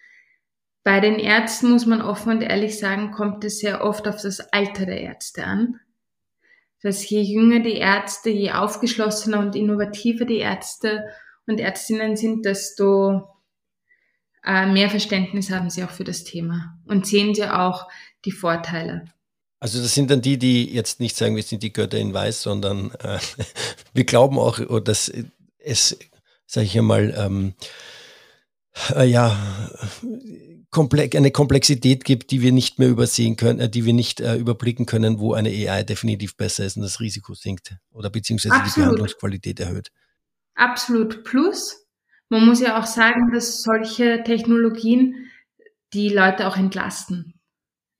Bei 0.84 1.00
den 1.00 1.20
Ärzten 1.20 1.72
muss 1.72 1.86
man 1.86 2.02
offen 2.02 2.32
und 2.34 2.42
ehrlich 2.42 2.78
sagen, 2.78 3.12
kommt 3.12 3.46
es 3.46 3.60
sehr 3.60 3.84
oft 3.84 4.08
auf 4.08 4.22
das 4.22 4.40
Alter 4.52 4.86
der 4.86 5.00
Ärzte 5.00 5.46
an. 5.46 5.80
Dass 6.82 7.08
je 7.08 7.22
jünger 7.22 7.60
die 7.60 7.78
Ärzte, 7.78 8.32
je 8.32 8.52
aufgeschlossener 8.52 9.40
und 9.40 9.56
innovativer 9.56 10.26
die 10.26 10.40
Ärzte 10.40 11.06
und 11.46 11.60
Ärztinnen 11.60 12.18
sind, 12.18 12.46
desto 12.46 13.30
äh, 14.46 14.66
mehr 14.66 14.90
Verständnis 14.90 15.50
haben 15.50 15.70
sie 15.70 15.84
auch 15.84 15.92
für 15.92 16.04
das 16.04 16.24
Thema 16.24 16.78
und 16.86 17.06
sehen 17.06 17.34
sie 17.36 17.46
auch 17.46 17.88
die 18.26 18.32
Vorteile. 18.32 19.06
Also 19.60 19.80
das 19.80 19.94
sind 19.94 20.10
dann 20.10 20.22
die, 20.22 20.40
die 20.40 20.74
jetzt 20.74 21.00
nicht 21.00 21.16
sagen, 21.16 21.36
wir 21.36 21.44
sind 21.44 21.62
die 21.62 21.72
Götter 21.72 22.00
in 22.00 22.14
Weiß, 22.14 22.42
sondern 22.42 22.92
äh, 22.96 23.20
wir 23.94 24.04
glauben 24.06 24.40
auch, 24.40 24.60
oh, 24.60 24.80
dass 24.80 25.12
es, 25.60 25.98
sage 26.48 26.66
ich 26.66 26.78
einmal, 26.78 27.14
ähm, 27.16 27.54
äh, 28.96 29.06
ja, 29.06 29.38
komplex, 30.72 31.16
eine 31.16 31.32
Komplexität 31.32 32.06
gibt, 32.06 32.32
die 32.32 32.42
wir 32.42 32.52
nicht 32.52 32.80
mehr 32.80 32.90
übersehen 32.90 33.36
können, 33.36 33.60
äh, 33.60 33.70
die 33.70 33.86
wir 33.86 33.94
nicht 33.94 34.20
äh, 34.20 34.36
überblicken 34.36 34.88
können, 34.88 35.20
wo 35.20 35.34
eine 35.34 35.50
AI 35.50 35.84
definitiv 35.84 36.38
besser 36.38 36.66
ist 36.66 36.78
und 36.78 36.84
das 36.84 37.00
Risiko 37.00 37.36
sinkt 37.36 37.76
oder 37.92 38.10
beziehungsweise 38.10 38.56
Absolut. 38.56 38.76
die 38.76 38.80
Behandlungsqualität 38.80 39.60
erhöht. 39.60 39.92
Absolut. 40.56 41.24
Plus, 41.24 41.86
man 42.32 42.46
muss 42.46 42.62
ja 42.62 42.80
auch 42.80 42.86
sagen, 42.86 43.32
dass 43.34 43.62
solche 43.62 44.24
Technologien 44.24 45.28
die 45.94 46.08
Leute 46.08 46.48
auch 46.48 46.56
entlasten. 46.56 47.34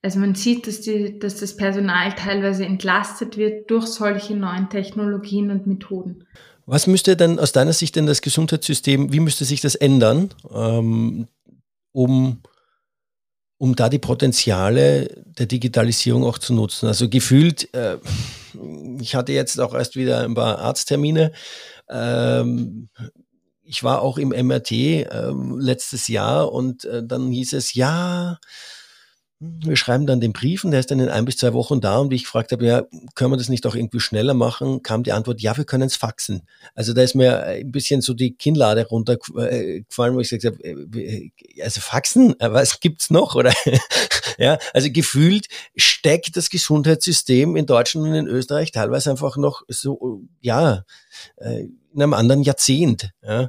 Also 0.00 0.18
man 0.18 0.34
sieht, 0.34 0.66
dass, 0.66 0.80
die, 0.80 1.18
dass 1.18 1.36
das 1.36 1.54
Personal 1.54 2.14
teilweise 2.14 2.64
entlastet 2.64 3.36
wird 3.36 3.70
durch 3.70 3.86
solche 3.86 4.34
neuen 4.34 4.70
Technologien 4.70 5.50
und 5.50 5.66
Methoden. 5.66 6.26
Was 6.64 6.86
müsste 6.86 7.14
denn 7.14 7.38
aus 7.38 7.52
deiner 7.52 7.74
Sicht 7.74 7.94
denn 7.94 8.06
das 8.06 8.22
Gesundheitssystem, 8.22 9.12
wie 9.12 9.20
müsste 9.20 9.44
sich 9.44 9.60
das 9.60 9.74
ändern, 9.74 10.30
ähm, 10.50 11.28
um, 11.92 12.40
um 13.58 13.76
da 13.76 13.90
die 13.90 13.98
Potenziale 13.98 15.24
der 15.38 15.46
Digitalisierung 15.46 16.24
auch 16.24 16.38
zu 16.38 16.54
nutzen? 16.54 16.86
Also 16.86 17.10
gefühlt, 17.10 17.72
äh, 17.74 17.98
ich 18.98 19.14
hatte 19.14 19.32
jetzt 19.32 19.60
auch 19.60 19.74
erst 19.74 19.94
wieder 19.94 20.24
ein 20.24 20.34
paar 20.34 20.58
Arzttermine. 20.58 21.32
Ähm, 21.90 22.88
ich 23.72 23.82
war 23.82 24.02
auch 24.02 24.18
im 24.18 24.28
MRT 24.28 24.70
äh, 24.70 25.32
letztes 25.56 26.06
Jahr 26.06 26.52
und 26.52 26.84
äh, 26.84 27.02
dann 27.02 27.30
hieß 27.30 27.54
es, 27.54 27.72
ja, 27.72 28.38
wir 29.40 29.76
schreiben 29.76 30.06
dann 30.06 30.20
den 30.20 30.34
Brief 30.34 30.62
und 30.62 30.72
der 30.72 30.80
ist 30.80 30.90
dann 30.90 31.00
in 31.00 31.08
ein 31.08 31.24
bis 31.24 31.38
zwei 31.38 31.54
Wochen 31.54 31.80
da 31.80 31.96
und 31.96 32.10
wie 32.10 32.16
ich 32.16 32.24
gefragt 32.24 32.52
habe, 32.52 32.66
ja, 32.66 32.82
können 33.14 33.32
wir 33.32 33.38
das 33.38 33.48
nicht 33.48 33.66
auch 33.66 33.74
irgendwie 33.74 33.98
schneller 33.98 34.34
machen, 34.34 34.82
kam 34.82 35.04
die 35.04 35.12
Antwort, 35.12 35.40
ja, 35.40 35.56
wir 35.56 35.64
können 35.64 35.84
es 35.84 35.96
faxen. 35.96 36.42
Also 36.74 36.92
da 36.92 37.02
ist 37.02 37.14
mir 37.14 37.44
ein 37.44 37.72
bisschen 37.72 38.02
so 38.02 38.12
die 38.12 38.34
Kinnlade 38.34 38.86
runtergefallen, 38.86 40.14
wo 40.14 40.20
ich 40.20 40.28
gesagt 40.28 40.54
habe, 40.54 40.62
äh, 40.62 41.30
also 41.62 41.80
faxen, 41.80 42.38
äh, 42.40 42.52
was 42.52 42.78
gibt's 42.78 43.08
noch? 43.08 43.34
Oder 43.34 43.54
ja, 44.38 44.58
also 44.74 44.92
gefühlt 44.92 45.46
steckt 45.76 46.36
das 46.36 46.50
Gesundheitssystem 46.50 47.56
in 47.56 47.64
Deutschland 47.64 48.06
und 48.06 48.14
in 48.14 48.26
Österreich 48.26 48.70
teilweise 48.70 49.10
einfach 49.10 49.38
noch 49.38 49.62
so, 49.66 50.24
ja, 50.42 50.84
äh, 51.36 51.68
in 51.94 52.02
einem 52.02 52.14
anderen 52.14 52.42
Jahrzehnt. 52.42 53.10
Ja, 53.22 53.48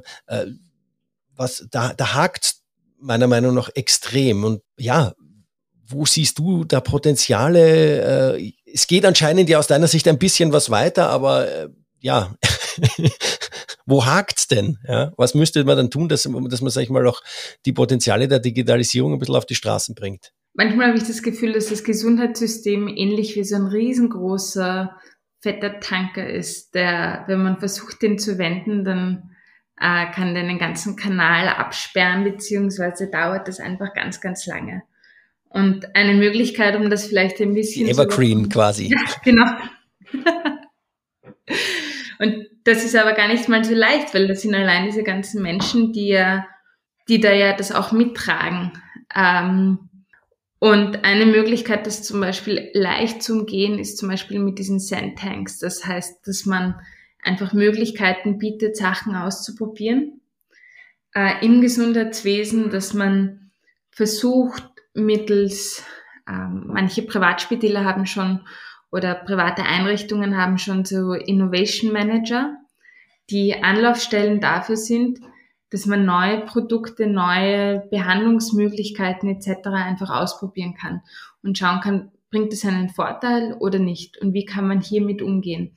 was 1.36 1.66
da, 1.70 1.92
da 1.94 2.14
hakt 2.14 2.56
meiner 2.98 3.26
Meinung 3.26 3.54
nach 3.54 3.70
extrem. 3.74 4.44
Und 4.44 4.62
ja, 4.78 5.12
wo 5.86 6.06
siehst 6.06 6.38
du 6.38 6.64
da 6.64 6.80
Potenziale? 6.80 8.36
Äh, 8.36 8.52
es 8.72 8.86
geht 8.86 9.04
anscheinend 9.04 9.48
ja 9.48 9.58
aus 9.58 9.66
deiner 9.66 9.86
Sicht 9.86 10.08
ein 10.08 10.18
bisschen 10.18 10.52
was 10.52 10.70
weiter, 10.70 11.10
aber 11.10 11.48
äh, 11.48 11.68
ja, 12.00 12.34
wo 13.86 14.04
hakt's 14.04 14.48
denn? 14.48 14.78
Ja? 14.88 15.12
Was 15.16 15.34
müsste 15.34 15.64
man 15.64 15.76
dann 15.76 15.90
tun, 15.90 16.08
dass, 16.08 16.22
dass 16.22 16.60
man, 16.60 16.70
sag 16.70 16.82
ich 16.82 16.90
mal, 16.90 17.06
auch 17.06 17.22
die 17.66 17.72
Potenziale 17.72 18.28
der 18.28 18.40
Digitalisierung 18.40 19.12
ein 19.12 19.18
bisschen 19.18 19.36
auf 19.36 19.46
die 19.46 19.54
Straßen 19.54 19.94
bringt? 19.94 20.32
Manchmal 20.54 20.88
habe 20.88 20.98
ich 20.98 21.04
das 21.04 21.22
Gefühl, 21.22 21.52
dass 21.52 21.68
das 21.68 21.82
Gesundheitssystem 21.82 22.88
ähnlich 22.88 23.34
wie 23.34 23.44
so 23.44 23.56
ein 23.56 23.66
riesengroßer, 23.66 24.96
fetter 25.44 25.78
Tanker 25.78 26.26
ist, 26.26 26.74
der, 26.74 27.24
wenn 27.26 27.42
man 27.42 27.58
versucht, 27.58 28.00
den 28.00 28.18
zu 28.18 28.38
wenden, 28.38 28.82
dann 28.82 29.30
äh, 29.78 30.10
kann 30.10 30.34
der 30.34 30.44
den 30.44 30.58
ganzen 30.58 30.96
Kanal 30.96 31.48
absperren, 31.48 32.24
beziehungsweise 32.24 33.10
dauert 33.10 33.46
das 33.46 33.60
einfach 33.60 33.92
ganz, 33.92 34.22
ganz 34.22 34.46
lange. 34.46 34.82
Und 35.50 35.94
eine 35.94 36.14
Möglichkeit, 36.14 36.76
um 36.76 36.88
das 36.88 37.06
vielleicht 37.06 37.40
ein 37.42 37.52
bisschen. 37.52 37.84
Die 37.84 37.92
Evergreen 37.92 38.48
quasi. 38.48 38.88
Ja, 38.88 38.98
genau. 39.22 39.44
Und 42.18 42.46
das 42.64 42.82
ist 42.82 42.96
aber 42.96 43.12
gar 43.12 43.28
nicht 43.28 43.46
mal 43.48 43.62
so 43.64 43.74
leicht, 43.74 44.14
weil 44.14 44.26
das 44.26 44.40
sind 44.40 44.54
allein 44.54 44.86
diese 44.86 45.02
ganzen 45.02 45.42
Menschen, 45.42 45.92
die 45.92 46.08
ja, 46.08 46.46
die 47.08 47.20
da 47.20 47.32
ja 47.32 47.54
das 47.54 47.70
auch 47.70 47.92
mittragen. 47.92 48.72
Ähm, 49.14 49.90
und 50.64 51.04
eine 51.04 51.26
Möglichkeit, 51.26 51.86
das 51.86 52.02
zum 52.02 52.22
Beispiel 52.22 52.70
leicht 52.72 53.22
zu 53.22 53.34
umgehen, 53.34 53.78
ist 53.78 53.98
zum 53.98 54.08
Beispiel 54.08 54.38
mit 54.38 54.58
diesen 54.58 54.80
Sandtanks. 54.80 55.58
Das 55.58 55.84
heißt, 55.84 56.26
dass 56.26 56.46
man 56.46 56.80
einfach 57.22 57.52
Möglichkeiten 57.52 58.38
bietet, 58.38 58.74
Sachen 58.74 59.14
auszuprobieren 59.14 60.22
äh, 61.14 61.44
im 61.44 61.60
Gesundheitswesen, 61.60 62.70
dass 62.70 62.94
man 62.94 63.50
versucht, 63.90 64.64
mittels, 64.94 65.84
ähm, 66.26 66.68
manche 66.68 67.02
Privatspitäler 67.02 67.84
haben 67.84 68.06
schon 68.06 68.40
oder 68.90 69.14
private 69.14 69.64
Einrichtungen 69.64 70.34
haben 70.38 70.56
schon 70.56 70.86
so 70.86 71.12
Innovation 71.12 71.92
Manager, 71.92 72.56
die 73.28 73.62
Anlaufstellen 73.62 74.40
dafür 74.40 74.78
sind, 74.78 75.20
dass 75.74 75.86
man 75.86 76.04
neue 76.04 76.42
Produkte, 76.42 77.08
neue 77.08 77.80
Behandlungsmöglichkeiten 77.90 79.28
etc. 79.28 79.66
einfach 79.70 80.08
ausprobieren 80.08 80.74
kann 80.74 81.02
und 81.42 81.58
schauen 81.58 81.80
kann, 81.80 82.12
bringt 82.30 82.52
es 82.52 82.64
einen 82.64 82.90
Vorteil 82.90 83.54
oder 83.58 83.80
nicht 83.80 84.16
und 84.18 84.34
wie 84.34 84.44
kann 84.44 84.68
man 84.68 84.80
hiermit 84.80 85.20
umgehen. 85.20 85.72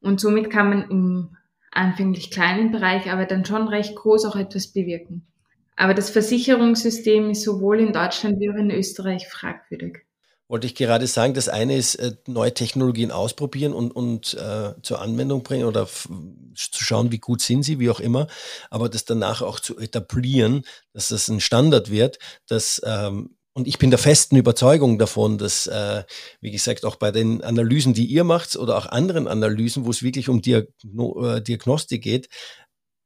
Und 0.00 0.20
somit 0.20 0.50
kann 0.50 0.68
man 0.68 0.88
im 0.88 1.36
anfänglich 1.72 2.30
kleinen 2.30 2.70
Bereich, 2.70 3.10
aber 3.10 3.24
dann 3.24 3.44
schon 3.44 3.66
recht 3.66 3.96
groß 3.96 4.24
auch 4.26 4.36
etwas 4.36 4.68
bewirken. 4.68 5.26
Aber 5.74 5.94
das 5.94 6.10
Versicherungssystem 6.10 7.30
ist 7.30 7.42
sowohl 7.42 7.80
in 7.80 7.92
Deutschland 7.92 8.38
wie 8.38 8.52
auch 8.52 8.54
in 8.54 8.70
Österreich 8.70 9.26
fragwürdig. 9.26 10.06
Wollte 10.48 10.66
ich 10.66 10.74
gerade 10.74 11.06
sagen, 11.06 11.34
das 11.34 11.48
eine 11.48 11.76
ist, 11.76 11.94
äh, 11.96 12.16
neue 12.26 12.52
Technologien 12.52 13.10
ausprobieren 13.10 13.72
und, 13.72 13.90
und 13.92 14.34
äh, 14.34 14.74
zur 14.82 15.00
Anwendung 15.00 15.42
bringen 15.42 15.64
oder 15.64 15.86
zu 15.86 16.84
schauen, 16.84 17.12
wie 17.12 17.18
gut 17.18 17.40
sind 17.40 17.62
sie, 17.62 17.78
wie 17.78 17.90
auch 17.90 18.00
immer, 18.00 18.26
aber 18.70 18.88
das 18.88 19.04
danach 19.04 19.42
auch 19.42 19.58
zu 19.58 19.78
etablieren, 19.78 20.64
dass 20.92 21.08
das 21.08 21.28
ein 21.28 21.40
Standard 21.40 21.90
wird, 21.90 22.18
dass 22.46 22.80
ähm, 22.84 23.36
und 23.56 23.68
ich 23.68 23.78
bin 23.78 23.90
der 23.90 24.00
festen 24.00 24.34
Überzeugung 24.34 24.98
davon, 24.98 25.38
dass, 25.38 25.68
äh, 25.68 26.02
wie 26.40 26.50
gesagt, 26.50 26.84
auch 26.84 26.96
bei 26.96 27.12
den 27.12 27.40
Analysen, 27.40 27.94
die 27.94 28.04
ihr 28.04 28.24
macht 28.24 28.56
oder 28.56 28.76
auch 28.76 28.86
anderen 28.86 29.28
Analysen, 29.28 29.84
wo 29.86 29.90
es 29.90 30.02
wirklich 30.02 30.28
um 30.28 30.42
Diagno 30.42 31.36
äh, 31.36 31.40
Diagnostik 31.40 32.02
geht, 32.02 32.28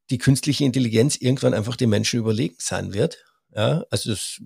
die 0.09 0.17
künstliche 0.17 0.65
Intelligenz 0.65 1.17
irgendwann 1.17 1.53
einfach 1.53 1.75
den 1.75 1.91
Menschen 1.91 2.19
überlegen 2.19 2.55
sein 2.57 2.93
wird. 2.93 3.23
Ja, 3.55 3.83
also 3.91 4.09
das, 4.09 4.41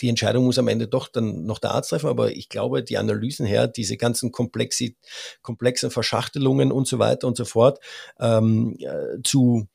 die 0.00 0.08
Entscheidung 0.08 0.44
muss 0.44 0.58
am 0.58 0.68
Ende 0.68 0.88
doch 0.88 1.08
dann 1.08 1.44
noch 1.44 1.58
der 1.58 1.72
Arzt 1.72 1.90
treffen, 1.90 2.08
aber 2.08 2.32
ich 2.32 2.48
glaube, 2.48 2.82
die 2.82 2.98
Analysen 2.98 3.46
her, 3.46 3.66
diese 3.68 3.96
ganzen 3.96 4.32
Komplexi 4.32 4.96
komplexen 5.42 5.90
Verschachtelungen 5.90 6.72
und 6.72 6.86
so 6.86 6.98
weiter 6.98 7.26
und 7.26 7.36
so 7.36 7.44
fort 7.44 7.80
ähm, 8.18 8.76
äh, 8.78 9.22
zu 9.22 9.68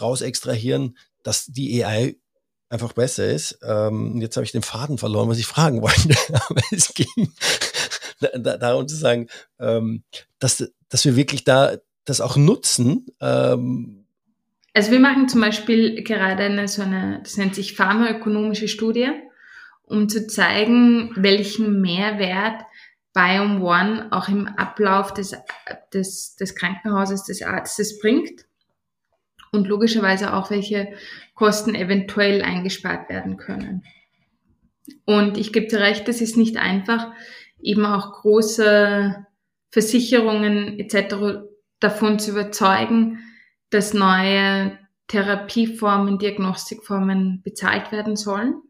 rausextrahieren, 0.00 0.96
dass 1.22 1.46
die 1.46 1.84
AI 1.84 2.16
einfach 2.68 2.92
besser 2.92 3.26
ist. 3.28 3.58
Ähm, 3.62 4.20
jetzt 4.20 4.36
habe 4.36 4.44
ich 4.44 4.52
den 4.52 4.62
Faden 4.62 4.98
verloren, 4.98 5.28
was 5.28 5.38
ich 5.38 5.46
fragen 5.46 5.82
wollte, 5.82 6.16
aber 6.48 6.60
es 6.70 6.94
ging 6.94 7.32
darum 8.42 8.88
zu 8.88 8.96
sagen, 8.96 9.28
ähm, 9.58 10.04
dass, 10.38 10.72
dass 10.88 11.04
wir 11.04 11.16
wirklich 11.16 11.44
da 11.44 11.76
das 12.04 12.20
auch 12.20 12.36
nutzen, 12.36 13.06
ähm, 13.20 14.02
also 14.74 14.90
wir 14.90 15.00
machen 15.00 15.28
zum 15.28 15.40
Beispiel 15.40 16.02
gerade 16.02 16.44
eine 16.44 16.66
so 16.66 16.82
eine, 16.82 17.20
das 17.22 17.36
nennt 17.36 17.54
sich 17.54 17.74
pharmaökonomische 17.74 18.68
Studie, 18.68 19.10
um 19.86 20.08
zu 20.08 20.26
zeigen, 20.26 21.12
welchen 21.16 21.80
Mehrwert 21.80 22.64
Biome 23.12 23.60
One 23.60 24.08
auch 24.10 24.28
im 24.28 24.48
Ablauf 24.48 25.12
des, 25.12 25.36
des, 25.92 26.36
des 26.36 26.54
Krankenhauses 26.54 27.24
des 27.24 27.42
Arztes 27.42 28.00
bringt 28.00 28.46
und 29.52 29.68
logischerweise 29.68 30.32
auch, 30.32 30.50
welche 30.50 30.92
Kosten 31.34 31.74
eventuell 31.74 32.42
eingespart 32.42 33.10
werden 33.10 33.36
können. 33.36 33.84
Und 35.04 35.36
ich 35.36 35.52
gebe 35.52 35.66
dir 35.66 35.80
recht, 35.80 36.08
das 36.08 36.20
ist 36.20 36.36
nicht 36.36 36.56
einfach, 36.56 37.12
eben 37.60 37.84
auch 37.84 38.12
große 38.22 39.26
Versicherungen 39.70 40.78
etc. 40.78 41.44
davon 41.80 42.18
zu 42.18 42.32
überzeugen, 42.32 43.18
dass 43.70 43.94
neue 43.94 44.78
Therapieformen, 45.08 46.18
Diagnostikformen 46.18 47.42
bezahlt 47.42 47.92
werden 47.92 48.16
sollen. 48.16 48.62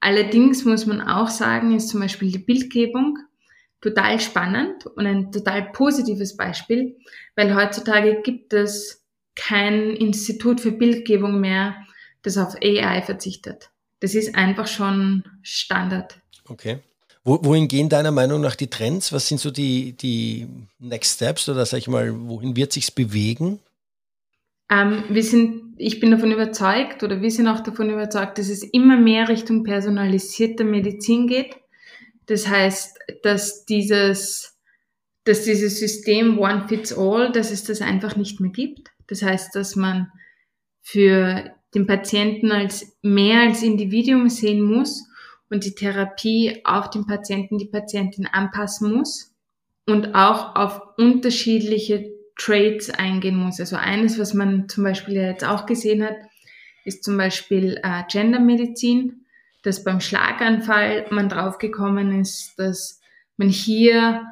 Allerdings 0.00 0.64
muss 0.64 0.86
man 0.86 1.00
auch 1.00 1.28
sagen, 1.28 1.76
ist 1.76 1.88
zum 1.88 2.00
Beispiel 2.00 2.32
die 2.32 2.38
Bildgebung 2.38 3.18
total 3.80 4.20
spannend 4.20 4.86
und 4.86 5.06
ein 5.06 5.32
total 5.32 5.70
positives 5.72 6.36
Beispiel, 6.36 6.96
weil 7.36 7.54
heutzutage 7.54 8.20
gibt 8.22 8.52
es 8.52 9.04
kein 9.34 9.90
Institut 9.96 10.60
für 10.60 10.72
Bildgebung 10.72 11.40
mehr, 11.40 11.76
das 12.22 12.36
auf 12.36 12.54
AI 12.62 13.02
verzichtet. 13.02 13.70
Das 14.00 14.14
ist 14.14 14.34
einfach 14.34 14.66
schon 14.66 15.24
Standard. 15.42 16.18
Okay. 16.48 16.78
Wohin 17.22 17.68
gehen 17.68 17.90
deiner 17.90 18.10
Meinung 18.10 18.40
nach 18.40 18.56
die 18.56 18.68
Trends? 18.68 19.12
Was 19.12 19.28
sind 19.28 19.40
so 19.40 19.50
die, 19.50 19.92
die 19.92 20.48
Next 20.78 21.16
Steps 21.16 21.48
oder 21.50 21.66
sag 21.66 21.78
ich 21.78 21.88
mal, 21.88 22.14
wohin 22.28 22.56
wird 22.56 22.72
sich's 22.72 22.90
bewegen? 22.90 23.60
Ähm, 24.70 25.04
wir 25.10 25.22
sind, 25.22 25.69
ich 25.80 25.98
bin 25.98 26.10
davon 26.10 26.30
überzeugt 26.30 27.02
oder 27.02 27.22
wir 27.22 27.30
sind 27.30 27.48
auch 27.48 27.60
davon 27.60 27.90
überzeugt, 27.90 28.38
dass 28.38 28.48
es 28.50 28.62
immer 28.62 28.98
mehr 28.98 29.28
Richtung 29.28 29.64
personalisierte 29.64 30.62
Medizin 30.62 31.26
geht. 31.26 31.56
Das 32.26 32.46
heißt, 32.46 32.98
dass 33.22 33.64
dieses, 33.64 34.58
dass 35.24 35.44
dieses 35.44 35.80
System 35.80 36.38
One 36.38 36.68
Fits 36.68 36.96
All, 36.96 37.32
dass 37.32 37.50
es 37.50 37.64
das 37.64 37.80
einfach 37.80 38.16
nicht 38.16 38.40
mehr 38.40 38.50
gibt. 38.50 38.90
Das 39.06 39.22
heißt, 39.22 39.54
dass 39.54 39.74
man 39.74 40.12
für 40.82 41.50
den 41.74 41.86
Patienten 41.86 42.52
als 42.52 42.98
mehr 43.02 43.40
als 43.40 43.62
Individuum 43.62 44.28
sehen 44.28 44.60
muss 44.60 45.08
und 45.48 45.64
die 45.64 45.74
Therapie 45.74 46.60
auf 46.64 46.90
den 46.90 47.06
Patienten, 47.06 47.58
die 47.58 47.66
Patientin 47.66 48.26
anpassen 48.26 48.92
muss 48.92 49.34
und 49.86 50.14
auch 50.14 50.54
auf 50.56 50.82
unterschiedliche 50.98 52.09
Traits 52.40 52.88
eingehen 52.90 53.36
muss. 53.36 53.60
Also 53.60 53.76
eines, 53.76 54.18
was 54.18 54.32
man 54.32 54.68
zum 54.68 54.84
Beispiel 54.84 55.14
jetzt 55.14 55.44
auch 55.44 55.66
gesehen 55.66 56.02
hat, 56.02 56.16
ist 56.84 57.04
zum 57.04 57.18
Beispiel 57.18 57.78
äh, 57.82 58.02
Gendermedizin, 58.10 59.26
dass 59.62 59.84
beim 59.84 60.00
Schlaganfall 60.00 61.06
man 61.10 61.28
draufgekommen 61.28 62.18
ist, 62.18 62.54
dass 62.58 63.00
man 63.36 63.50
hier 63.50 64.24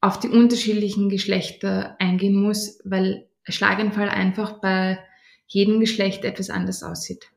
auf 0.00 0.20
die 0.20 0.28
unterschiedlichen 0.28 1.08
Geschlechter 1.08 1.96
eingehen 1.98 2.40
muss, 2.40 2.78
weil 2.84 3.26
Schlaganfall 3.48 4.08
einfach 4.08 4.60
bei 4.60 5.00
jedem 5.48 5.80
Geschlecht 5.80 6.24
etwas 6.24 6.50
anders 6.50 6.84
aussieht. 6.84 7.30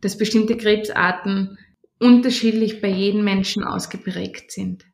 Dass 0.00 0.18
bestimmte 0.18 0.56
Krebsarten 0.56 1.58
unterschiedlich 2.00 2.80
bei 2.80 2.88
jedem 2.88 3.22
Menschen 3.22 3.62
ausgeprägt 3.62 4.50
sind. 4.50 4.84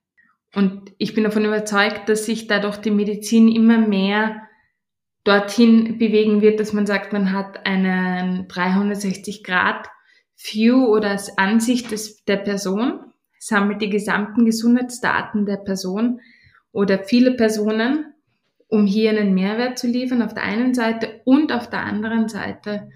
Und 0.55 0.92
ich 0.98 1.14
bin 1.14 1.24
davon 1.24 1.46
überzeugt, 1.46 2.11
dass 2.11 2.26
sich 2.26 2.46
dadurch 2.46 2.76
die 2.76 2.90
Medizin 2.90 3.48
immer 3.48 3.78
mehr 3.78 4.42
dorthin 5.24 5.98
bewegen 5.98 6.40
wird, 6.40 6.61
dass 6.61 6.72
man 6.72 6.87
sagt, 6.87 7.12
man 7.12 7.32
hat 7.32 7.66
einen 7.66 8.48
360 8.48 9.44
Grad 9.44 9.88
View 10.37 10.87
oder 10.87 11.20
Ansicht 11.37 11.90
des, 11.92 12.24
der 12.24 12.38
Person, 12.38 13.00
sammelt 13.38 13.82
die 13.82 13.90
gesamten 13.90 14.44
Gesundheitsdaten 14.44 15.46
der 15.46 15.58
Person 15.58 16.20
oder 16.72 16.98
viele 17.00 17.32
Personen, 17.32 18.12
um 18.68 18.87
hier 18.87 19.11
einen 19.11 19.35
Mehrwert 19.35 19.78
zu 19.78 19.87
liefern 19.87 20.22
auf 20.22 20.35
der 20.35 20.44
einen 20.44 20.74
Seite 20.74 21.20
und 21.24 21.52
auf 21.52 21.68
der 21.68 21.80
anderen 21.80 22.28
Seite, 22.28 22.88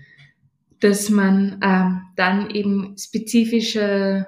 dass 0.81 1.11
man 1.11 1.61
ähm, 1.63 2.03
dann 2.17 2.51
eben 2.51 2.97
spezifische 2.99 4.27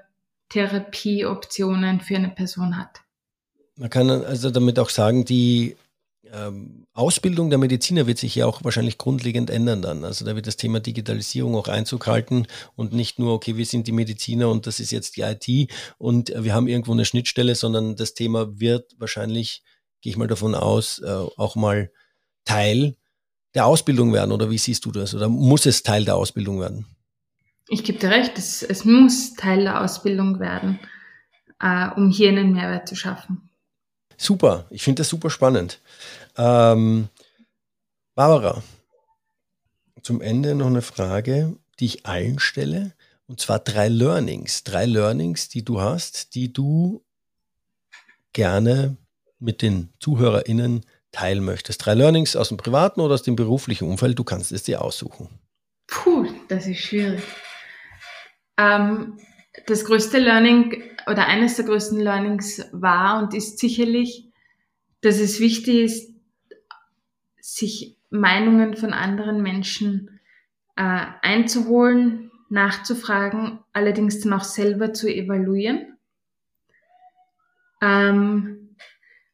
Therapieoptionen 0.50 2.00
für 2.00 2.16
eine 2.16 2.30
Person 2.30 2.76
hat. 2.76 3.00
Man 3.76 3.90
kann 3.90 4.10
also 4.10 4.50
damit 4.50 4.78
auch 4.78 4.90
sagen, 4.90 5.24
die 5.24 5.76
ähm, 6.32 6.86
Ausbildung 6.92 7.50
der 7.50 7.58
Mediziner 7.58 8.06
wird 8.06 8.18
sich 8.18 8.34
ja 8.34 8.46
auch 8.46 8.64
wahrscheinlich 8.64 8.98
grundlegend 8.98 9.50
ändern 9.50 9.82
dann. 9.82 10.04
Also 10.04 10.24
da 10.24 10.34
wird 10.34 10.46
das 10.46 10.56
Thema 10.56 10.80
Digitalisierung 10.80 11.54
auch 11.56 11.68
Einzug 11.68 12.06
halten 12.06 12.46
und 12.74 12.92
nicht 12.92 13.18
nur, 13.18 13.34
okay, 13.34 13.56
wir 13.56 13.66
sind 13.66 13.86
die 13.86 13.92
Mediziner 13.92 14.48
und 14.48 14.66
das 14.66 14.80
ist 14.80 14.90
jetzt 14.90 15.16
die 15.16 15.22
IT 15.22 15.70
und 15.98 16.32
wir 16.36 16.54
haben 16.54 16.68
irgendwo 16.68 16.92
eine 16.92 17.04
Schnittstelle, 17.04 17.54
sondern 17.54 17.96
das 17.96 18.14
Thema 18.14 18.60
wird 18.60 18.94
wahrscheinlich, 18.98 19.62
gehe 20.00 20.10
ich 20.10 20.16
mal 20.16 20.28
davon 20.28 20.54
aus, 20.54 21.00
äh, 21.00 21.08
auch 21.08 21.56
mal 21.56 21.90
Teil 22.44 22.96
der 23.54 23.66
Ausbildung 23.66 24.12
werden. 24.12 24.32
Oder 24.32 24.50
wie 24.50 24.58
siehst 24.58 24.84
du 24.84 24.90
das? 24.90 25.14
Oder 25.14 25.28
muss 25.28 25.66
es 25.66 25.82
Teil 25.82 26.04
der 26.04 26.16
Ausbildung 26.16 26.60
werden? 26.60 26.86
Ich 27.68 27.84
gebe 27.84 27.98
dir 27.98 28.10
recht, 28.10 28.38
es, 28.38 28.62
es 28.62 28.84
muss 28.84 29.34
Teil 29.34 29.64
der 29.64 29.82
Ausbildung 29.82 30.40
werden, 30.40 30.78
äh, 31.60 31.88
um 31.96 32.10
hier 32.10 32.30
einen 32.30 32.52
Mehrwert 32.52 32.88
zu 32.88 32.96
schaffen. 32.96 33.47
Super, 34.18 34.66
ich 34.70 34.82
finde 34.82 35.00
das 35.00 35.08
super 35.08 35.30
spannend. 35.30 35.80
Ähm, 36.36 37.08
Barbara, 38.14 38.62
zum 40.02 40.20
Ende 40.20 40.54
noch 40.54 40.66
eine 40.66 40.82
Frage, 40.82 41.56
die 41.78 41.86
ich 41.86 42.06
allen 42.06 42.40
stelle. 42.40 42.92
Und 43.28 43.40
zwar 43.40 43.60
drei 43.60 43.88
Learnings. 43.88 44.64
Drei 44.64 44.86
Learnings, 44.86 45.48
die 45.48 45.64
du 45.64 45.80
hast, 45.80 46.34
die 46.34 46.52
du 46.52 47.04
gerne 48.32 48.96
mit 49.38 49.62
den 49.62 49.90
ZuhörerInnen 50.00 50.84
teilen 51.12 51.44
möchtest. 51.44 51.84
Drei 51.84 51.94
Learnings 51.94 52.34
aus 52.34 52.48
dem 52.48 52.56
privaten 52.56 53.00
oder 53.00 53.14
aus 53.14 53.22
dem 53.22 53.36
beruflichen 53.36 53.88
Umfeld. 53.88 54.18
Du 54.18 54.24
kannst 54.24 54.50
es 54.50 54.64
dir 54.64 54.82
aussuchen. 54.82 55.28
Puh, 55.86 56.26
das 56.48 56.66
ist 56.66 56.80
schwierig. 56.80 57.22
Ähm, 58.58 59.18
das 59.66 59.84
größte 59.84 60.18
Learning 60.18 60.82
oder 61.10 61.26
eines 61.26 61.56
der 61.56 61.64
größten 61.64 61.98
Learnings 61.98 62.68
war 62.72 63.22
und 63.22 63.34
ist 63.34 63.58
sicherlich, 63.58 64.28
dass 65.00 65.18
es 65.18 65.40
wichtig 65.40 65.84
ist, 65.84 66.14
sich 67.40 67.96
Meinungen 68.10 68.76
von 68.76 68.92
anderen 68.92 69.42
Menschen 69.42 70.20
äh, 70.76 71.04
einzuholen, 71.22 72.30
nachzufragen, 72.50 73.60
allerdings 73.72 74.20
dann 74.20 74.32
auch 74.32 74.44
selber 74.44 74.92
zu 74.92 75.08
evaluieren. 75.08 75.96
Ähm, 77.82 78.76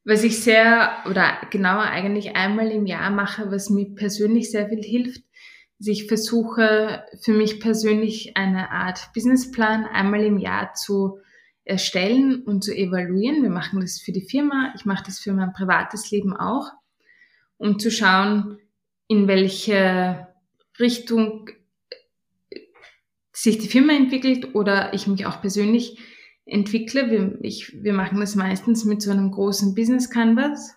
was 0.04 0.22
ich 0.22 0.42
sehr 0.42 1.04
oder 1.08 1.38
genauer 1.50 1.82
eigentlich 1.82 2.36
einmal 2.36 2.70
im 2.70 2.86
Jahr 2.86 3.10
mache, 3.10 3.50
was 3.50 3.70
mir 3.70 3.94
persönlich 3.94 4.50
sehr 4.50 4.68
viel 4.68 4.82
hilft, 4.82 5.22
ist, 5.78 5.88
ich 5.88 6.06
versuche 6.06 7.04
für 7.20 7.32
mich 7.32 7.60
persönlich 7.60 8.36
eine 8.36 8.70
Art 8.70 9.12
Businessplan 9.14 9.84
einmal 9.86 10.22
im 10.24 10.38
Jahr 10.38 10.74
zu 10.74 11.18
erstellen 11.64 12.42
und 12.42 12.62
zu 12.62 12.74
evaluieren. 12.76 13.42
Wir 13.42 13.50
machen 13.50 13.80
das 13.80 14.00
für 14.00 14.12
die 14.12 14.26
Firma, 14.26 14.72
ich 14.76 14.84
mache 14.84 15.04
das 15.06 15.18
für 15.18 15.32
mein 15.32 15.52
privates 15.52 16.10
Leben 16.10 16.36
auch, 16.36 16.70
um 17.56 17.78
zu 17.78 17.90
schauen, 17.90 18.58
in 19.08 19.28
welche 19.28 20.28
Richtung 20.78 21.50
sich 23.32 23.58
die 23.58 23.68
Firma 23.68 23.94
entwickelt 23.94 24.54
oder 24.54 24.94
ich 24.94 25.06
mich 25.06 25.26
auch 25.26 25.40
persönlich 25.40 25.98
entwickle. 26.44 27.10
Wir, 27.10 27.38
ich, 27.40 27.82
wir 27.82 27.92
machen 27.92 28.20
das 28.20 28.34
meistens 28.34 28.84
mit 28.84 29.02
so 29.02 29.10
einem 29.10 29.30
großen 29.30 29.74
Business 29.74 30.10
Canvas, 30.10 30.76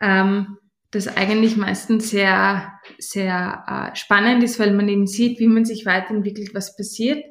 ähm, 0.00 0.58
das 0.90 1.06
eigentlich 1.06 1.56
meistens 1.56 2.10
sehr, 2.10 2.72
sehr 2.98 3.92
äh, 3.92 3.96
spannend 3.96 4.42
ist, 4.42 4.58
weil 4.58 4.72
man 4.72 4.88
eben 4.88 5.06
sieht, 5.06 5.38
wie 5.38 5.48
man 5.48 5.64
sich 5.64 5.86
weiterentwickelt, 5.86 6.54
was 6.54 6.76
passiert 6.76 7.24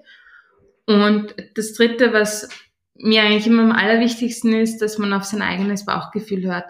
und 0.88 1.36
das 1.56 1.74
Dritte, 1.74 2.14
was 2.14 2.50
mir 2.96 3.22
eigentlich 3.22 3.46
immer 3.46 3.64
am 3.64 3.72
allerwichtigsten 3.72 4.54
ist, 4.54 4.80
dass 4.80 4.98
man 4.98 5.14
auf 5.14 5.26
sein 5.26 5.42
eigenes 5.42 5.86
Bauchgefühl 5.86 6.46
hört. 6.46 6.66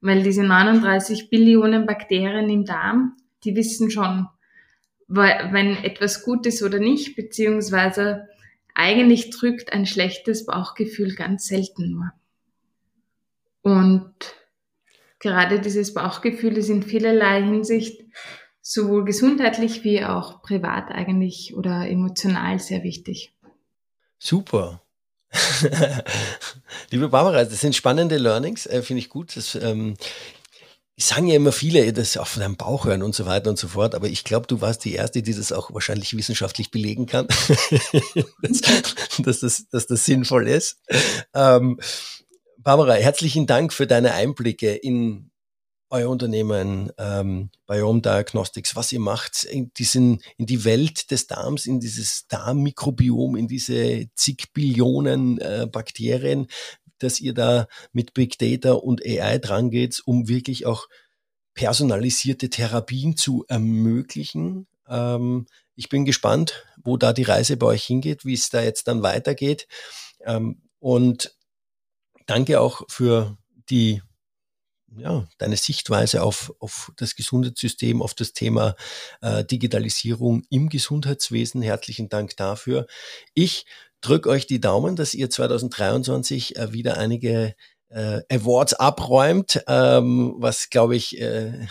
Weil 0.00 0.22
diese 0.22 0.44
39 0.44 1.30
Billionen 1.30 1.86
Bakterien 1.86 2.48
im 2.50 2.64
Darm, 2.64 3.16
die 3.42 3.56
wissen 3.56 3.90
schon, 3.90 4.28
wenn 5.08 5.82
etwas 5.82 6.22
gut 6.22 6.46
ist 6.46 6.62
oder 6.62 6.78
nicht, 6.78 7.16
beziehungsweise 7.16 8.28
eigentlich 8.74 9.30
drückt 9.30 9.72
ein 9.72 9.86
schlechtes 9.86 10.46
Bauchgefühl 10.46 11.14
ganz 11.14 11.46
selten 11.46 11.90
nur. 11.90 12.12
Und 13.62 14.12
gerade 15.18 15.58
dieses 15.58 15.94
Bauchgefühl 15.94 16.58
ist 16.58 16.68
in 16.68 16.82
vielerlei 16.82 17.42
Hinsicht 17.42 18.04
sowohl 18.60 19.04
gesundheitlich 19.04 19.82
wie 19.82 20.04
auch 20.04 20.42
privat 20.42 20.90
eigentlich 20.90 21.54
oder 21.56 21.88
emotional 21.88 22.58
sehr 22.58 22.82
wichtig. 22.82 23.32
Super. 24.18 24.82
Liebe 26.90 27.08
Barbara, 27.08 27.44
das 27.44 27.60
sind 27.60 27.76
spannende 27.76 28.16
Learnings, 28.16 28.66
äh, 28.66 28.82
finde 28.82 29.00
ich 29.00 29.08
gut. 29.08 29.36
Das, 29.36 29.54
ähm, 29.54 29.96
ich 30.96 31.04
sagen 31.04 31.28
ja 31.28 31.36
immer 31.36 31.52
viele, 31.52 31.92
das 31.92 32.16
auch 32.16 32.26
von 32.26 32.40
deinem 32.40 32.56
Bauch 32.56 32.84
hören 32.84 33.04
und 33.04 33.14
so 33.14 33.24
weiter 33.24 33.50
und 33.50 33.58
so 33.58 33.68
fort, 33.68 33.94
aber 33.94 34.08
ich 34.08 34.24
glaube, 34.24 34.48
du 34.48 34.60
warst 34.60 34.84
die 34.84 34.94
Erste, 34.94 35.22
die 35.22 35.34
das 35.34 35.52
auch 35.52 35.72
wahrscheinlich 35.72 36.16
wissenschaftlich 36.16 36.72
belegen 36.72 37.06
kann, 37.06 37.28
dass, 38.42 38.60
dass, 39.18 39.40
das, 39.40 39.68
dass 39.68 39.86
das 39.86 40.04
sinnvoll 40.04 40.48
ist. 40.48 40.80
Ähm, 41.34 41.78
Barbara, 42.58 42.94
herzlichen 42.94 43.46
Dank 43.46 43.72
für 43.72 43.86
deine 43.86 44.14
Einblicke 44.14 44.74
in 44.74 45.30
euer 45.90 46.10
Unternehmen 46.10 46.92
ähm, 46.98 47.50
Biome 47.66 48.02
Diagnostics, 48.02 48.76
was 48.76 48.92
ihr 48.92 49.00
macht 49.00 49.44
in, 49.44 49.72
diesen, 49.74 50.22
in 50.36 50.46
die 50.46 50.64
Welt 50.64 51.10
des 51.10 51.26
Darms, 51.26 51.66
in 51.66 51.80
dieses 51.80 52.26
Darmmikrobiom, 52.28 53.36
in 53.36 53.48
diese 53.48 54.08
zig 54.14 54.52
Billionen 54.52 55.38
äh, 55.38 55.66
Bakterien, 55.70 56.48
dass 56.98 57.20
ihr 57.20 57.34
da 57.34 57.68
mit 57.92 58.14
Big 58.14 58.38
Data 58.38 58.72
und 58.72 59.04
AI 59.04 59.38
dran 59.38 59.70
geht, 59.70 60.02
um 60.04 60.28
wirklich 60.28 60.66
auch 60.66 60.88
personalisierte 61.54 62.50
Therapien 62.50 63.16
zu 63.16 63.44
ermöglichen. 63.48 64.66
Ähm, 64.88 65.46
ich 65.74 65.88
bin 65.88 66.04
gespannt, 66.04 66.66
wo 66.82 66.96
da 66.96 67.12
die 67.12 67.22
Reise 67.22 67.56
bei 67.56 67.66
euch 67.66 67.84
hingeht, 67.84 68.24
wie 68.24 68.34
es 68.34 68.50
da 68.50 68.62
jetzt 68.62 68.88
dann 68.88 69.02
weitergeht. 69.02 69.68
Ähm, 70.24 70.62
und 70.80 71.36
danke 72.26 72.60
auch 72.60 72.82
für 72.88 73.38
die 73.70 74.02
ja, 74.96 75.26
deine 75.38 75.56
Sichtweise 75.56 76.22
auf, 76.22 76.52
auf 76.58 76.92
das 76.96 77.14
Gesundheitssystem, 77.14 78.02
auf 78.02 78.14
das 78.14 78.32
Thema 78.32 78.74
äh, 79.20 79.44
Digitalisierung 79.44 80.42
im 80.50 80.68
Gesundheitswesen. 80.68 81.62
Herzlichen 81.62 82.08
Dank 82.08 82.36
dafür. 82.36 82.86
Ich 83.34 83.66
drücke 84.00 84.28
euch 84.28 84.46
die 84.46 84.60
Daumen, 84.60 84.96
dass 84.96 85.14
ihr 85.14 85.30
2023 85.30 86.56
äh, 86.56 86.72
wieder 86.72 86.98
einige 86.98 87.54
äh, 87.90 88.22
Awards 88.30 88.74
abräumt, 88.74 89.62
ähm, 89.66 90.34
was 90.38 90.70
glaube 90.70 90.96
ich 90.96 91.20
äh, 91.20 91.66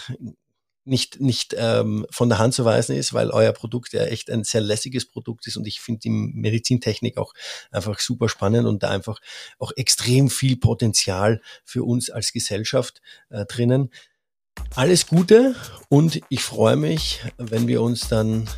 nicht, 0.88 1.20
nicht 1.20 1.56
ähm, 1.58 2.06
von 2.10 2.30
der 2.30 2.40
Hand 2.40 2.54
zu 2.54 2.66
weisen 2.66 2.96
ist, 2.96 3.14
weil 3.14 3.30
euer 3.30 3.52
Produkt 3.52 3.94
ja 3.94 4.04
echt 4.04 4.30
ein 4.30 4.44
sehr 4.44 4.62
lässiges 4.62 5.06
Produkt 5.06 5.48
ist 5.48 5.58
und 5.58 5.68
ich 5.68 5.80
finde 5.80 6.00
die 6.02 6.10
Medizintechnik 6.10 7.18
auch 7.18 7.34
einfach 7.72 8.00
super 8.00 8.30
spannend 8.30 8.68
und 8.68 8.84
da 8.84 8.90
einfach 8.90 9.20
auch 9.60 9.72
extrem 9.76 10.30
viel 10.30 10.58
Potenzial 10.58 11.42
für 11.64 11.84
uns 11.84 12.10
als 12.10 12.32
Gesellschaft 12.32 13.02
äh, 13.30 13.46
drinnen. 13.46 13.92
Alles 14.76 15.08
Gute 15.08 15.56
und 15.90 16.22
ich 16.30 16.44
freue 16.44 16.76
mich, 16.76 17.22
wenn 17.38 17.68
wir 17.68 17.82
uns 17.82 18.08
dann 18.08 18.50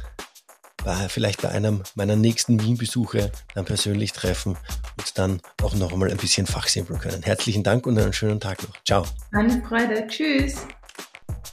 bei, 0.84 1.10
vielleicht 1.10 1.42
bei 1.42 1.50
einem 1.50 1.84
meiner 1.96 2.15
nächsten 2.15 2.62
Wien-Besuche 2.62 3.32
dann 3.54 3.65
persönlich 3.65 4.13
treffen 4.13 4.58
und 4.98 5.18
dann 5.18 5.42
auch 5.62 5.76
noch 5.76 5.92
einmal 5.92 6.10
ein 6.10 6.18
bisschen 6.18 6.48
fachsimpeln 6.48 7.00
können. 7.00 7.22
Herzlichen 7.24 7.63
Dank 7.63 7.86
und 7.86 7.98
einen 7.98 8.13
schönen 8.13 8.39
Tag 8.39 8.63
noch. 8.63 8.82
Ciao. 8.86 9.06
Eine 9.32 9.62
Freude. 9.63 10.08
Tschüss. 10.08 10.65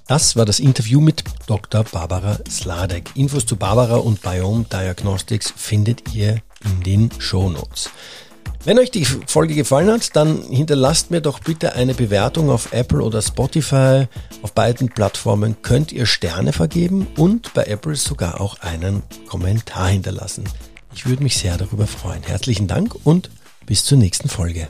Das 0.06 0.36
war 0.36 0.44
das 0.44 0.60
Interview 0.60 1.00
mit 1.00 1.24
Dr. 1.46 1.84
Barbara 1.84 2.38
Sladek. 2.48 3.10
Infos 3.14 3.46
zu 3.46 3.56
Barbara 3.56 3.96
und 3.96 4.22
Biome 4.22 4.64
Diagnostics 4.72 5.52
findet 5.56 6.14
ihr 6.14 6.40
in 6.64 6.82
den 6.82 7.10
Shownotes. 7.18 7.90
Wenn 8.64 8.80
euch 8.80 8.90
die 8.90 9.04
Folge 9.04 9.54
gefallen 9.54 9.90
hat, 9.90 10.16
dann 10.16 10.42
hinterlasst 10.42 11.12
mir 11.12 11.20
doch 11.20 11.38
bitte 11.38 11.74
eine 11.74 11.94
Bewertung 11.94 12.50
auf 12.50 12.72
Apple 12.72 13.00
oder 13.00 13.22
Spotify. 13.22 14.06
Auf 14.42 14.54
beiden 14.54 14.88
Plattformen 14.88 15.62
könnt 15.62 15.92
ihr 15.92 16.06
Sterne 16.06 16.52
vergeben 16.52 17.06
und 17.16 17.54
bei 17.54 17.64
Apple 17.64 17.94
sogar 17.94 18.40
auch 18.40 18.58
einen 18.60 19.04
Kommentar 19.28 19.88
hinterlassen. 19.88 20.44
Ich 20.94 21.06
würde 21.06 21.22
mich 21.22 21.36
sehr 21.36 21.56
darüber 21.56 21.86
freuen. 21.86 22.24
Herzlichen 22.24 22.66
Dank 22.66 22.96
und 23.04 23.30
bis 23.66 23.84
zur 23.84 23.98
nächsten 23.98 24.28
Folge. 24.28 24.68